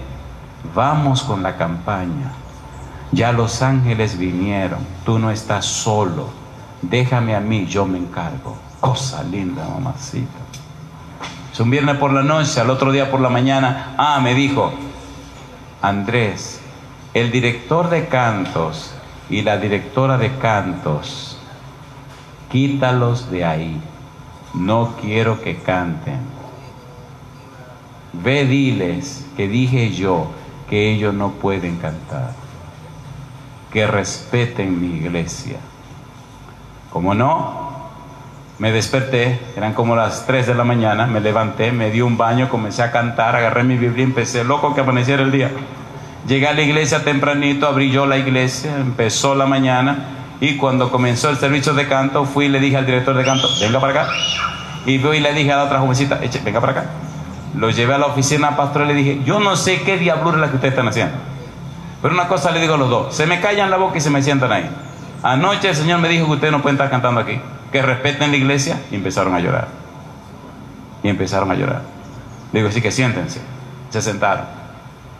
vamos 0.73 1.23
con 1.23 1.43
la 1.43 1.57
campaña. 1.57 2.31
Ya 3.11 3.33
los 3.33 3.61
ángeles 3.61 4.17
vinieron, 4.17 4.79
tú 5.03 5.19
no 5.19 5.29
estás 5.29 5.65
solo, 5.65 6.38
déjame 6.81 7.35
a 7.35 7.39
mí, 7.39 7.65
yo 7.65 7.85
me 7.85 7.97
encargo. 7.97 8.57
Cosa 8.79 9.23
linda, 9.23 9.67
mamacita. 9.67 10.39
Es 11.51 11.59
un 11.59 11.69
viernes 11.69 11.97
por 11.97 12.13
la 12.13 12.23
noche, 12.23 12.59
al 12.59 12.69
otro 12.69 12.91
día 12.91 13.11
por 13.11 13.19
la 13.19 13.29
mañana, 13.29 13.95
ah, 13.97 14.19
me 14.21 14.33
dijo, 14.33 14.71
Andrés, 15.81 16.61
el 17.13 17.31
director 17.31 17.89
de 17.89 18.07
cantos 18.07 18.93
y 19.29 19.41
la 19.41 19.57
directora 19.57 20.17
de 20.17 20.37
cantos, 20.37 21.37
quítalos 22.49 23.29
de 23.29 23.45
ahí 23.45 23.81
no 24.53 24.95
quiero 24.99 25.41
que 25.41 25.57
canten. 25.57 26.19
Ve, 28.13 28.45
diles 28.45 29.25
que 29.37 29.47
dije 29.47 29.91
yo 29.91 30.31
que 30.69 30.91
ellos 30.91 31.13
no 31.13 31.31
pueden 31.31 31.77
cantar, 31.77 32.33
que 33.71 33.85
respeten 33.85 34.81
mi 34.81 34.97
iglesia. 34.97 35.57
Como 36.91 37.13
no, 37.13 37.69
me 38.57 38.71
desperté, 38.71 39.39
eran 39.55 39.73
como 39.73 39.95
las 39.95 40.25
3 40.25 40.47
de 40.47 40.55
la 40.55 40.63
mañana, 40.63 41.07
me 41.07 41.21
levanté, 41.21 41.71
me 41.71 41.91
di 41.91 42.01
un 42.01 42.17
baño, 42.17 42.49
comencé 42.49 42.83
a 42.83 42.91
cantar, 42.91 43.35
agarré 43.35 43.63
mi 43.63 43.77
Biblia 43.77 44.01
y 44.01 44.07
empecé, 44.07 44.43
loco 44.43 44.75
que 44.75 44.81
amaneciera 44.81 45.23
el 45.23 45.31
día. 45.31 45.49
Llegué 46.27 46.47
a 46.47 46.53
la 46.53 46.61
iglesia 46.61 47.03
tempranito, 47.03 47.67
abrí 47.67 47.89
yo 47.89 48.05
la 48.05 48.17
iglesia, 48.17 48.75
empezó 48.75 49.33
la 49.33 49.45
mañana 49.45 49.97
y 50.41 50.57
cuando 50.57 50.91
comenzó 50.91 51.29
el 51.29 51.37
servicio 51.37 51.73
de 51.73 51.87
canto, 51.87 52.25
fui 52.25 52.45
y 52.45 52.49
le 52.49 52.59
dije 52.59 52.75
al 52.75 52.85
director 52.85 53.15
de 53.15 53.23
canto, 53.23 53.47
venga 53.61 53.79
para 53.79 54.01
acá. 54.01 54.11
Y 54.85 54.95
y 54.95 55.19
le 55.19 55.33
dije 55.33 55.51
a 55.53 55.57
la 55.57 55.63
otra 55.63 55.79
jovencita, 55.79 56.19
Eche, 56.21 56.41
venga 56.43 56.59
para 56.59 56.73
acá. 56.73 56.89
Lo 57.55 57.69
llevé 57.69 57.93
a 57.93 57.97
la 57.97 58.07
oficina 58.07 58.57
pastoral 58.57 58.91
y 58.91 58.93
le 58.93 58.99
dije, 58.99 59.21
yo 59.23 59.39
no 59.39 59.55
sé 59.55 59.81
qué 59.83 59.97
diablura 59.97 60.35
es 60.35 60.41
la 60.41 60.49
que 60.49 60.55
ustedes 60.55 60.73
están 60.73 60.87
haciendo. 60.87 61.15
Pero 62.01 62.13
una 62.13 62.27
cosa 62.27 62.51
le 62.51 62.59
digo 62.59 62.73
a 62.73 62.77
los 62.77 62.89
dos, 62.89 63.15
se 63.15 63.25
me 63.25 63.39
callan 63.39 63.69
la 63.69 63.77
boca 63.77 63.97
y 63.97 64.01
se 64.01 64.09
me 64.09 64.21
sientan 64.21 64.51
ahí. 64.51 64.69
Anoche 65.21 65.69
el 65.69 65.75
Señor 65.75 65.99
me 65.99 66.07
dijo 66.07 66.25
que 66.27 66.33
ustedes 66.33 66.51
no 66.51 66.61
pueden 66.61 66.75
estar 66.75 66.89
cantando 66.89 67.19
aquí, 67.19 67.39
que 67.71 67.81
respeten 67.81 68.31
la 68.31 68.37
iglesia 68.37 68.81
y 68.91 68.95
empezaron 68.95 69.33
a 69.35 69.39
llorar. 69.39 69.67
Y 71.03 71.09
empezaron 71.09 71.51
a 71.51 71.55
llorar. 71.55 71.81
Digo, 72.51 72.71
sí 72.71 72.81
que 72.81 72.91
siéntense. 72.91 73.41
Se 73.89 74.01
sentaron. 74.01 74.45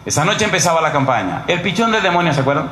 Esa 0.06 0.26
noche 0.26 0.46
empezaba 0.46 0.82
la 0.82 0.92
campaña. 0.92 1.44
El 1.48 1.62
pichón 1.62 1.92
del 1.92 2.02
demonio, 2.02 2.34
¿se 2.34 2.42
acuerdan? 2.42 2.70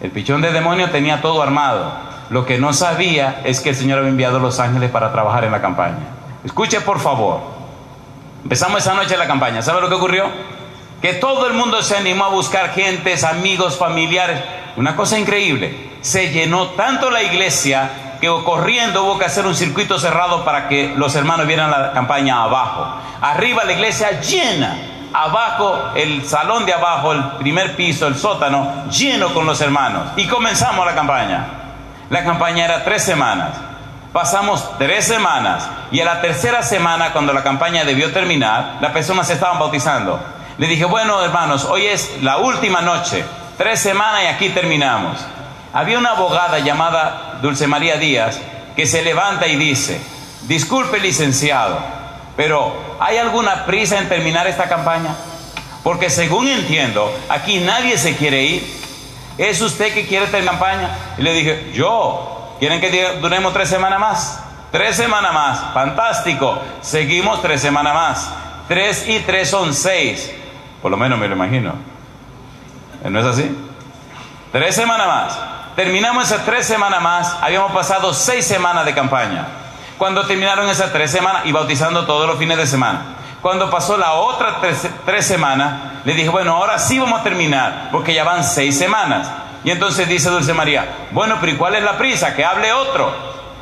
El 0.00 0.10
pichón 0.10 0.40
de 0.40 0.52
demonio 0.52 0.90
tenía 0.90 1.20
todo 1.20 1.42
armado. 1.42 1.92
Lo 2.30 2.46
que 2.46 2.58
no 2.58 2.72
sabía 2.72 3.40
es 3.44 3.60
que 3.60 3.70
el 3.70 3.76
Señor 3.76 3.98
había 3.98 4.10
enviado 4.10 4.36
a 4.36 4.40
los 4.40 4.60
ángeles 4.60 4.90
para 4.90 5.12
trabajar 5.12 5.44
en 5.44 5.52
la 5.52 5.60
campaña. 5.60 5.98
Escuche 6.44 6.80
por 6.80 7.00
favor. 7.00 7.40
Empezamos 8.42 8.80
esa 8.80 8.94
noche 8.94 9.16
la 9.16 9.26
campaña. 9.26 9.62
¿Sabe 9.62 9.80
lo 9.80 9.88
que 9.88 9.94
ocurrió? 9.96 10.26
Que 11.02 11.14
todo 11.14 11.46
el 11.46 11.54
mundo 11.54 11.82
se 11.82 11.96
animó 11.96 12.24
a 12.24 12.28
buscar 12.28 12.70
gentes, 12.70 13.24
amigos, 13.24 13.76
familiares. 13.76 14.40
Una 14.76 14.94
cosa 14.94 15.18
increíble. 15.18 15.87
Se 16.00 16.30
llenó 16.30 16.68
tanto 16.68 17.10
la 17.10 17.22
iglesia 17.22 17.90
que 18.20 18.28
corriendo 18.44 19.04
hubo 19.04 19.18
que 19.18 19.24
hacer 19.24 19.46
un 19.46 19.54
circuito 19.54 19.98
cerrado 19.98 20.44
para 20.44 20.68
que 20.68 20.94
los 20.96 21.14
hermanos 21.14 21.46
vieran 21.46 21.70
la 21.70 21.92
campaña 21.92 22.42
abajo. 22.42 22.86
Arriba 23.20 23.64
la 23.64 23.72
iglesia 23.72 24.20
llena, 24.20 24.76
abajo 25.12 25.90
el 25.94 26.26
salón 26.26 26.66
de 26.66 26.74
abajo, 26.74 27.12
el 27.12 27.22
primer 27.38 27.76
piso, 27.76 28.06
el 28.06 28.16
sótano, 28.16 28.88
lleno 28.90 29.32
con 29.32 29.46
los 29.46 29.60
hermanos. 29.60 30.02
Y 30.16 30.26
comenzamos 30.26 30.84
la 30.84 30.94
campaña. 30.94 31.46
La 32.10 32.24
campaña 32.24 32.64
era 32.64 32.84
tres 32.84 33.02
semanas. 33.02 33.50
Pasamos 34.12 34.78
tres 34.78 35.04
semanas 35.06 35.68
y 35.90 36.00
a 36.00 36.04
la 36.04 36.20
tercera 36.20 36.62
semana, 36.62 37.12
cuando 37.12 37.32
la 37.32 37.42
campaña 37.42 37.84
debió 37.84 38.10
terminar, 38.10 38.78
las 38.80 38.92
personas 38.92 39.26
se 39.26 39.34
estaban 39.34 39.58
bautizando. 39.58 40.18
Le 40.56 40.66
dije, 40.66 40.86
bueno 40.86 41.22
hermanos, 41.22 41.66
hoy 41.66 41.86
es 41.86 42.22
la 42.22 42.38
última 42.38 42.80
noche, 42.80 43.24
tres 43.58 43.80
semanas 43.80 44.22
y 44.24 44.26
aquí 44.26 44.48
terminamos. 44.48 45.24
Había 45.72 45.98
una 45.98 46.10
abogada 46.10 46.58
llamada 46.60 47.38
Dulce 47.42 47.66
María 47.66 47.96
Díaz 47.96 48.40
que 48.74 48.86
se 48.86 49.02
levanta 49.02 49.46
y 49.46 49.56
dice, 49.56 50.00
disculpe 50.42 51.00
licenciado, 51.00 51.78
pero 52.36 52.72
¿hay 53.00 53.16
alguna 53.16 53.66
prisa 53.66 53.98
en 53.98 54.08
terminar 54.08 54.46
esta 54.46 54.68
campaña? 54.68 55.14
Porque 55.82 56.10
según 56.10 56.48
entiendo, 56.48 57.12
aquí 57.28 57.58
nadie 57.58 57.98
se 57.98 58.16
quiere 58.16 58.44
ir. 58.44 58.78
¿Es 59.36 59.60
usted 59.60 59.94
que 59.94 60.06
quiere 60.06 60.30
la 60.30 60.50
campaña? 60.50 60.90
Y 61.16 61.22
le 61.22 61.32
dije, 61.32 61.72
yo, 61.72 62.56
¿quieren 62.58 62.80
que 62.80 63.18
duremos 63.20 63.52
tres 63.52 63.68
semanas 63.68 64.00
más? 64.00 64.44
Tres 64.70 64.96
semanas 64.96 65.32
más, 65.32 65.60
fantástico. 65.72 66.58
Seguimos 66.80 67.40
tres 67.40 67.60
semanas 67.60 67.94
más. 67.94 68.30
Tres 68.68 69.08
y 69.08 69.20
tres 69.20 69.48
son 69.48 69.72
seis. 69.72 70.30
Por 70.82 70.90
lo 70.90 70.96
menos 70.96 71.18
me 71.18 71.26
lo 71.26 71.34
imagino. 71.34 71.74
¿No 73.04 73.20
es 73.20 73.26
así? 73.26 73.50
Tres 74.52 74.74
semanas 74.74 75.06
más. 75.06 75.38
Terminamos 75.78 76.24
esas 76.24 76.44
tres 76.44 76.66
semanas 76.66 77.00
más, 77.00 77.36
habíamos 77.40 77.70
pasado 77.70 78.12
seis 78.12 78.44
semanas 78.44 78.84
de 78.84 78.94
campaña. 78.94 79.46
Cuando 79.96 80.26
terminaron 80.26 80.68
esas 80.68 80.92
tres 80.92 81.08
semanas 81.08 81.42
y 81.44 81.52
bautizando 81.52 82.04
todos 82.04 82.26
los 82.26 82.36
fines 82.36 82.58
de 82.58 82.66
semana. 82.66 83.00
Cuando 83.40 83.70
pasó 83.70 83.96
la 83.96 84.14
otra 84.14 84.56
tres, 84.60 85.24
semanas, 85.24 86.02
le 86.04 86.14
dije, 86.14 86.30
bueno, 86.30 86.56
ahora 86.56 86.80
sí 86.80 86.98
vamos 86.98 87.20
a 87.20 87.22
terminar, 87.22 87.90
porque 87.92 88.12
ya 88.12 88.24
van 88.24 88.42
seis 88.42 88.76
semanas. 88.76 89.30
Y 89.62 89.70
entonces 89.70 90.08
dice 90.08 90.30
Dulce 90.30 90.52
María, 90.52 90.84
bueno, 91.12 91.36
pero 91.38 91.52
¿y 91.52 91.56
cuál 91.56 91.76
es 91.76 91.84
la 91.84 91.96
prisa? 91.96 92.34
Que 92.34 92.44
hable 92.44 92.72
otro. 92.72 93.14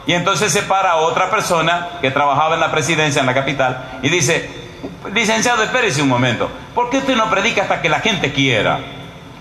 Y 0.07 0.15
entonces 0.15 0.51
se 0.51 0.63
para 0.63 0.97
otra 0.97 1.29
persona 1.29 1.99
que 2.01 2.11
trabajaba 2.11 2.55
en 2.55 2.61
la 2.61 2.71
presidencia 2.71 3.21
en 3.21 3.27
la 3.27 3.35
capital 3.35 3.99
y 4.01 4.09
dice, 4.09 4.51
licenciado, 5.13 5.63
espérese 5.63 6.01
un 6.01 6.09
momento, 6.09 6.49
¿por 6.75 6.89
qué 6.89 6.97
usted 6.97 7.15
no 7.15 7.29
predica 7.29 7.65
hasta 7.65 7.83
que 7.83 7.91
la 7.91 8.01
gente 8.01 8.33
quiera? 8.33 8.96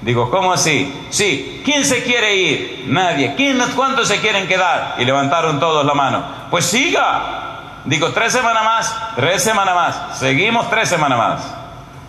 Digo, 0.05 0.29
¿cómo 0.29 0.53
así? 0.53 0.93
Sí, 1.09 1.63
¿quién 1.65 1.83
se 1.83 2.03
quiere 2.03 2.35
ir? 2.35 2.83
Nadie. 2.85 3.33
¿Quién, 3.35 3.59
¿Cuántos 3.75 4.07
se 4.07 4.19
quieren 4.21 4.47
quedar? 4.47 4.97
Y 4.99 5.03
levantaron 5.03 5.59
todos 5.59 5.83
la 5.83 5.95
mano. 5.95 6.23
Pues 6.51 6.65
siga. 6.65 7.79
Digo, 7.85 8.11
tres 8.11 8.31
semanas 8.31 8.63
más, 8.63 8.95
tres 9.15 9.41
semanas 9.41 9.73
más. 9.73 10.19
Seguimos 10.19 10.69
tres 10.69 10.89
semanas 10.89 11.17
más. 11.17 11.55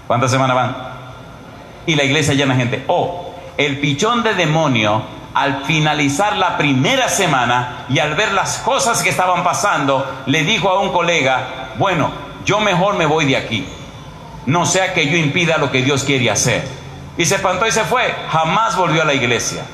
¿Cuántas 0.06 0.30
semanas 0.30 0.54
van? 0.54 0.76
Y 1.87 1.94
la 1.94 2.04
iglesia 2.04 2.35
llena 2.35 2.54
gente. 2.54 2.85
Oh, 2.87 3.35
el 3.56 3.80
pichón 3.80 4.22
de 4.22 4.35
demonio, 4.35 5.00
al 5.32 5.64
finalizar 5.64 6.37
la 6.37 6.59
primera 6.59 7.09
semana 7.09 7.87
y 7.88 7.98
al 7.98 8.14
ver 8.14 8.32
las 8.32 8.59
cosas 8.59 9.02
que 9.02 9.09
estaban 9.09 9.42
pasando, 9.42 10.22
le 10.26 10.44
dijo 10.44 10.68
a 10.68 10.80
un 10.80 10.92
colega, 10.92 11.72
bueno, 11.78 12.11
yo 12.44 12.61
mejor 12.61 12.96
me 12.96 13.06
voy 13.06 13.24
de 13.24 13.38
aquí. 13.38 13.66
No 14.44 14.66
sea 14.66 14.92
que 14.92 15.09
yo 15.09 15.16
impida 15.16 15.56
lo 15.56 15.70
que 15.70 15.80
Dios 15.80 16.04
quiere 16.04 16.30
hacer. 16.30 16.85
Y 17.18 17.24
se 17.24 17.37
espantó 17.37 17.66
y 17.66 17.72
se 17.72 17.85
fue. 17.85 18.14
Jamás 18.31 18.76
volvió 18.76 19.02
a 19.02 19.05
la 19.05 19.14
iglesia. 19.14 19.64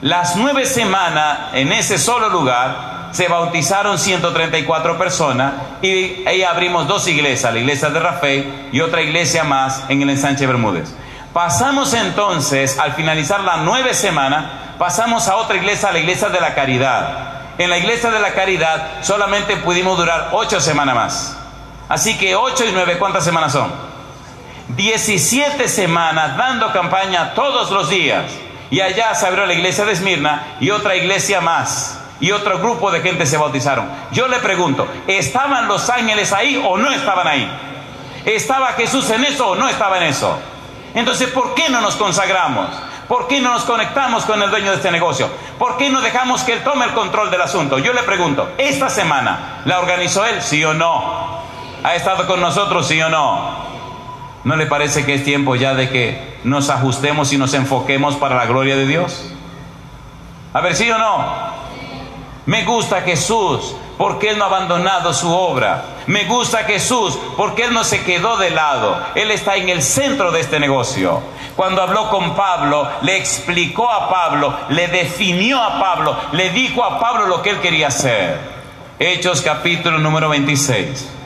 Las 0.00 0.36
nueve 0.36 0.64
semanas 0.64 1.38
en 1.54 1.72
ese 1.72 1.98
solo 1.98 2.28
lugar 2.28 3.08
se 3.10 3.26
bautizaron 3.26 3.98
134 3.98 4.98
personas 4.98 5.54
y 5.82 6.26
ahí 6.26 6.42
abrimos 6.42 6.86
dos 6.86 7.08
iglesias, 7.08 7.52
la 7.52 7.58
iglesia 7.58 7.90
de 7.90 7.98
Rafael 7.98 8.68
y 8.70 8.80
otra 8.80 9.02
iglesia 9.02 9.44
más 9.44 9.84
en 9.88 10.02
el 10.02 10.10
ensanche 10.10 10.46
Bermúdez. 10.46 10.94
Pasamos 11.32 11.94
entonces, 11.94 12.78
al 12.78 12.92
finalizar 12.92 13.40
la 13.40 13.58
nueve 13.58 13.94
semanas, 13.94 14.44
pasamos 14.78 15.26
a 15.28 15.36
otra 15.36 15.56
iglesia, 15.56 15.90
la 15.92 15.98
iglesia 15.98 16.28
de 16.28 16.40
la 16.40 16.54
caridad. 16.54 17.56
En 17.58 17.70
la 17.70 17.78
iglesia 17.78 18.10
de 18.10 18.20
la 18.20 18.34
caridad 18.34 19.02
solamente 19.02 19.56
pudimos 19.56 19.98
durar 19.98 20.28
ocho 20.32 20.60
semanas 20.60 20.94
más. 20.94 21.36
Así 21.88 22.16
que 22.18 22.36
ocho 22.36 22.64
y 22.64 22.72
nueve, 22.72 22.98
¿cuántas 22.98 23.24
semanas 23.24 23.52
son? 23.52 23.87
17 24.68 25.66
semanas 25.68 26.36
dando 26.36 26.72
campaña 26.72 27.34
todos 27.34 27.70
los 27.70 27.88
días. 27.88 28.24
Y 28.70 28.80
allá 28.80 29.14
se 29.14 29.26
abrió 29.26 29.46
la 29.46 29.54
iglesia 29.54 29.84
de 29.84 29.92
Esmirna 29.92 30.56
y 30.60 30.70
otra 30.70 30.94
iglesia 30.94 31.40
más. 31.40 32.00
Y 32.20 32.32
otro 32.32 32.58
grupo 32.58 32.90
de 32.90 33.00
gente 33.00 33.26
se 33.26 33.36
bautizaron. 33.36 33.88
Yo 34.12 34.28
le 34.28 34.38
pregunto, 34.40 34.86
¿estaban 35.06 35.68
los 35.68 35.88
ángeles 35.88 36.32
ahí 36.32 36.62
o 36.66 36.76
no 36.76 36.90
estaban 36.90 37.26
ahí? 37.26 37.48
¿Estaba 38.24 38.72
Jesús 38.72 39.08
en 39.10 39.24
eso 39.24 39.50
o 39.50 39.54
no 39.54 39.68
estaba 39.68 39.98
en 39.98 40.04
eso? 40.04 40.38
Entonces, 40.94 41.28
¿por 41.28 41.54
qué 41.54 41.68
no 41.70 41.80
nos 41.80 41.96
consagramos? 41.96 42.68
¿Por 43.06 43.26
qué 43.26 43.40
no 43.40 43.52
nos 43.52 43.62
conectamos 43.62 44.24
con 44.26 44.42
el 44.42 44.50
dueño 44.50 44.70
de 44.70 44.76
este 44.76 44.90
negocio? 44.90 45.30
¿Por 45.58 45.78
qué 45.78 45.88
no 45.88 46.02
dejamos 46.02 46.42
que 46.42 46.52
él 46.52 46.62
tome 46.62 46.84
el 46.84 46.92
control 46.92 47.30
del 47.30 47.40
asunto? 47.40 47.78
Yo 47.78 47.94
le 47.94 48.02
pregunto, 48.02 48.50
¿esta 48.58 48.90
semana 48.90 49.62
la 49.64 49.78
organizó 49.78 50.26
él, 50.26 50.42
sí 50.42 50.62
o 50.64 50.74
no? 50.74 51.40
¿Ha 51.84 51.94
estado 51.94 52.26
con 52.26 52.40
nosotros, 52.40 52.86
sí 52.86 53.00
o 53.00 53.08
no? 53.08 53.77
¿No 54.44 54.56
le 54.56 54.66
parece 54.66 55.04
que 55.04 55.14
es 55.14 55.24
tiempo 55.24 55.56
ya 55.56 55.74
de 55.74 55.90
que 55.90 56.38
nos 56.44 56.70
ajustemos 56.70 57.32
y 57.32 57.38
nos 57.38 57.54
enfoquemos 57.54 58.16
para 58.16 58.36
la 58.36 58.46
gloria 58.46 58.76
de 58.76 58.86
Dios? 58.86 59.32
A 60.52 60.60
ver, 60.60 60.74
sí 60.74 60.90
o 60.90 60.98
no. 60.98 61.58
Me 62.46 62.64
gusta 62.64 63.02
Jesús 63.02 63.74
porque 63.98 64.30
Él 64.30 64.38
no 64.38 64.44
ha 64.44 64.46
abandonado 64.46 65.12
su 65.12 65.30
obra. 65.30 65.84
Me 66.06 66.24
gusta 66.24 66.58
Jesús 66.64 67.18
porque 67.36 67.64
Él 67.64 67.74
no 67.74 67.84
se 67.84 68.02
quedó 68.04 68.36
de 68.38 68.50
lado. 68.50 68.98
Él 69.14 69.30
está 69.30 69.56
en 69.56 69.68
el 69.68 69.82
centro 69.82 70.30
de 70.30 70.40
este 70.40 70.58
negocio. 70.58 71.20
Cuando 71.56 71.82
habló 71.82 72.08
con 72.08 72.36
Pablo, 72.36 72.88
le 73.02 73.18
explicó 73.18 73.90
a 73.90 74.08
Pablo, 74.08 74.56
le 74.68 74.86
definió 74.86 75.60
a 75.60 75.80
Pablo, 75.80 76.16
le 76.32 76.50
dijo 76.50 76.84
a 76.84 77.00
Pablo 77.00 77.26
lo 77.26 77.42
que 77.42 77.50
Él 77.50 77.60
quería 77.60 77.88
hacer. 77.88 78.38
Hechos 78.98 79.42
capítulo 79.42 79.98
número 79.98 80.28
26. 80.28 81.17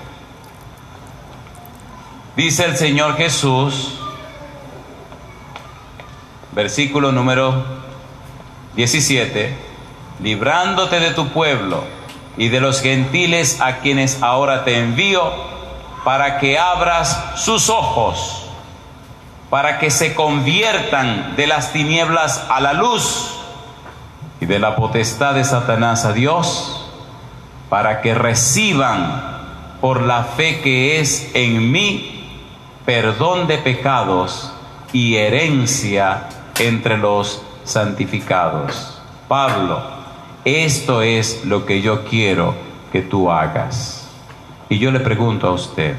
Dice 2.37 2.65
el 2.65 2.79
Señor 2.79 3.19
Jesús, 3.19 3.93
versículo 6.53 7.13
número 7.13 7.63
17, 8.75 9.55
librándote 10.23 10.99
de 10.99 11.11
tu 11.11 11.29
pueblo 11.29 11.85
y 12.39 12.49
de 12.49 12.63
los 12.63 12.81
gentiles 12.81 13.61
a 13.61 13.81
quienes 13.81 14.23
ahora 14.23 14.65
te 14.65 14.79
envío, 14.79 15.31
para 16.05 16.39
que 16.39 16.59
abras 16.59 17.23
sus 17.37 17.69
ojos, 17.69 18.47
para 19.51 19.79
que 19.79 19.91
se 19.91 20.15
conviertan 20.15 21.37
de 21.37 21.47
las 21.47 21.75
tinieblas 21.75 22.47
a 22.49 22.61
la 22.61 22.73
luz 22.73 23.31
y 24.41 24.47
de 24.47 24.59
la 24.59 24.75
potestad 24.75 25.35
de 25.35 25.45
Satanás 25.45 26.07
a 26.07 26.15
Dios, 26.15 26.89
para 27.69 28.01
que 28.01 28.15
reciban 28.15 29.77
por 29.83 30.01
la 30.01 30.25
fe 30.25 30.63
que 30.63 30.99
es 30.99 31.31
en 31.35 31.71
mí 31.71 32.21
perdón 32.85 33.47
de 33.47 33.59
pecados 33.59 34.53
y 34.93 35.17
herencia 35.17 36.29
entre 36.59 36.99
los 36.99 37.43
santificados. 37.65 39.01
Pablo, 39.29 39.81
esto 40.45 41.03
es 41.03 41.45
lo 41.45 41.65
que 41.65 41.81
yo 41.81 42.05
quiero 42.05 42.55
que 42.91 43.03
tú 43.03 43.31
hagas. 43.31 44.09
Y 44.69 44.79
yo 44.79 44.91
le 44.91 45.01
pregunto 45.01 45.47
a 45.49 45.53
usted, 45.53 45.97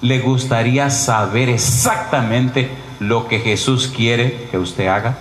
¿le 0.00 0.20
gustaría 0.20 0.90
saber 0.90 1.48
exactamente 1.48 2.70
lo 3.00 3.26
que 3.28 3.40
Jesús 3.40 3.92
quiere 3.94 4.48
que 4.50 4.58
usted 4.58 4.86
haga? 4.86 5.16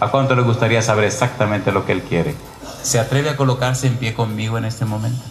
¿A 0.00 0.08
cuánto 0.08 0.34
le 0.34 0.42
gustaría 0.42 0.82
saber 0.82 1.04
exactamente 1.04 1.72
lo 1.72 1.84
que 1.84 1.92
Él 1.92 2.02
quiere? 2.02 2.34
¿Se 2.82 2.98
atreve 2.98 3.30
a 3.30 3.36
colocarse 3.36 3.86
en 3.86 3.96
pie 3.96 4.14
conmigo 4.14 4.58
en 4.58 4.64
este 4.64 4.84
momento? 4.84 5.22